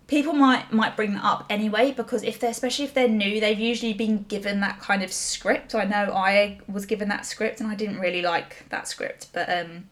people 0.06 0.32
might 0.32 0.72
might 0.72 0.96
bring 0.96 1.14
that 1.14 1.24
up 1.24 1.44
anyway 1.50 1.90
because 1.90 2.22
if 2.22 2.38
they're 2.38 2.50
especially 2.50 2.84
if 2.84 2.94
they're 2.94 3.08
new 3.08 3.40
they've 3.40 3.58
usually 3.58 3.92
been 3.92 4.22
given 4.24 4.60
that 4.60 4.78
kind 4.80 5.02
of 5.02 5.12
script. 5.12 5.74
I 5.74 5.84
know 5.84 6.12
i 6.14 6.58
was 6.68 6.86
given 6.86 7.08
that 7.08 7.26
script 7.26 7.60
and 7.60 7.70
i 7.70 7.74
didn't 7.74 7.98
really 7.98 8.22
like 8.22 8.68
that 8.68 8.86
script 8.88 9.28
but 9.32 9.48
um 9.50 9.88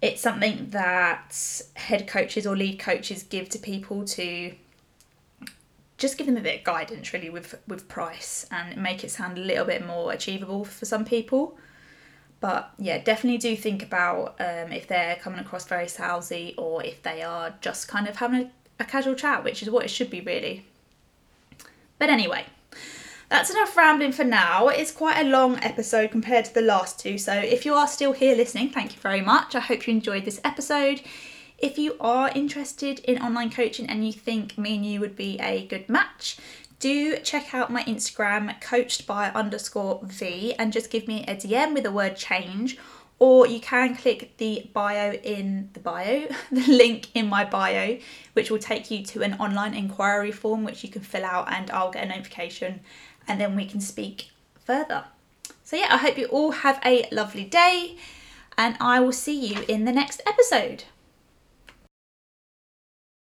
it's 0.00 0.20
something 0.20 0.68
that 0.70 1.62
head 1.74 2.06
coaches 2.06 2.46
or 2.46 2.56
lead 2.56 2.78
coaches 2.78 3.22
give 3.24 3.48
to 3.50 3.58
people 3.58 4.04
to 4.04 4.54
just 5.96 6.16
give 6.16 6.26
them 6.26 6.36
a 6.36 6.40
bit 6.40 6.60
of 6.60 6.64
guidance 6.64 7.12
really 7.12 7.30
with 7.30 7.60
with 7.66 7.88
price 7.88 8.46
and 8.50 8.80
make 8.80 9.02
it 9.02 9.10
sound 9.10 9.36
a 9.36 9.40
little 9.40 9.64
bit 9.64 9.84
more 9.84 10.12
achievable 10.12 10.64
for 10.64 10.84
some 10.84 11.04
people. 11.04 11.58
But 12.40 12.70
yeah 12.78 13.02
definitely 13.02 13.38
do 13.38 13.56
think 13.56 13.82
about 13.82 14.40
um, 14.40 14.70
if 14.70 14.86
they're 14.86 15.16
coming 15.16 15.40
across 15.40 15.66
very 15.66 15.86
salesy 15.86 16.54
or 16.56 16.84
if 16.84 17.02
they 17.02 17.22
are 17.22 17.54
just 17.60 17.88
kind 17.88 18.06
of 18.06 18.16
having 18.16 18.42
a 18.42 18.50
a 18.78 18.84
casual 18.84 19.14
chat, 19.14 19.44
which 19.44 19.62
is 19.62 19.70
what 19.70 19.84
it 19.84 19.90
should 19.90 20.10
be 20.10 20.20
really. 20.20 20.66
But 21.98 22.10
anyway, 22.10 22.46
that's 23.28 23.50
enough 23.50 23.76
rambling 23.76 24.12
for 24.12 24.24
now. 24.24 24.68
It's 24.68 24.92
quite 24.92 25.18
a 25.18 25.28
long 25.28 25.58
episode 25.62 26.10
compared 26.10 26.44
to 26.46 26.54
the 26.54 26.62
last 26.62 27.00
two, 27.00 27.18
so 27.18 27.32
if 27.32 27.66
you 27.66 27.74
are 27.74 27.88
still 27.88 28.12
here 28.12 28.36
listening, 28.36 28.70
thank 28.70 28.94
you 28.94 29.00
very 29.00 29.20
much. 29.20 29.54
I 29.54 29.60
hope 29.60 29.86
you 29.86 29.94
enjoyed 29.94 30.24
this 30.24 30.40
episode. 30.44 31.02
If 31.58 31.76
you 31.76 31.96
are 32.00 32.30
interested 32.34 33.00
in 33.00 33.20
online 33.20 33.50
coaching 33.50 33.86
and 33.90 34.06
you 34.06 34.12
think 34.12 34.56
me 34.56 34.76
and 34.76 34.86
you 34.86 35.00
would 35.00 35.16
be 35.16 35.38
a 35.40 35.66
good 35.66 35.88
match, 35.88 36.38
do 36.78 37.16
check 37.18 37.52
out 37.52 37.72
my 37.72 37.82
Instagram, 37.82 38.60
coached 38.60 39.06
by 39.06 39.30
underscore 39.30 40.00
V, 40.04 40.54
and 40.54 40.72
just 40.72 40.90
give 40.90 41.08
me 41.08 41.24
a 41.26 41.34
DM 41.34 41.74
with 41.74 41.82
the 41.82 41.90
word 41.90 42.16
change 42.16 42.78
or 43.18 43.46
you 43.46 43.60
can 43.60 43.96
click 43.96 44.36
the 44.36 44.68
bio 44.72 45.12
in 45.12 45.70
the 45.72 45.80
bio, 45.80 46.28
the 46.52 46.66
link 46.68 47.08
in 47.14 47.26
my 47.26 47.44
bio, 47.44 47.98
which 48.32 48.50
will 48.50 48.58
take 48.58 48.90
you 48.90 49.04
to 49.04 49.22
an 49.22 49.34
online 49.34 49.74
inquiry 49.74 50.32
form 50.32 50.64
which 50.64 50.84
you 50.84 50.90
can 50.90 51.02
fill 51.02 51.24
out 51.24 51.52
and 51.52 51.70
I'll 51.70 51.90
get 51.90 52.04
a 52.04 52.08
notification 52.08 52.80
and 53.26 53.40
then 53.40 53.56
we 53.56 53.66
can 53.66 53.80
speak 53.80 54.30
further. 54.64 55.04
So, 55.64 55.76
yeah, 55.76 55.88
I 55.90 55.98
hope 55.98 56.16
you 56.16 56.26
all 56.26 56.52
have 56.52 56.80
a 56.84 57.08
lovely 57.10 57.44
day 57.44 57.96
and 58.56 58.76
I 58.80 59.00
will 59.00 59.12
see 59.12 59.38
you 59.38 59.64
in 59.68 59.84
the 59.84 59.92
next 59.92 60.22
episode. 60.26 60.84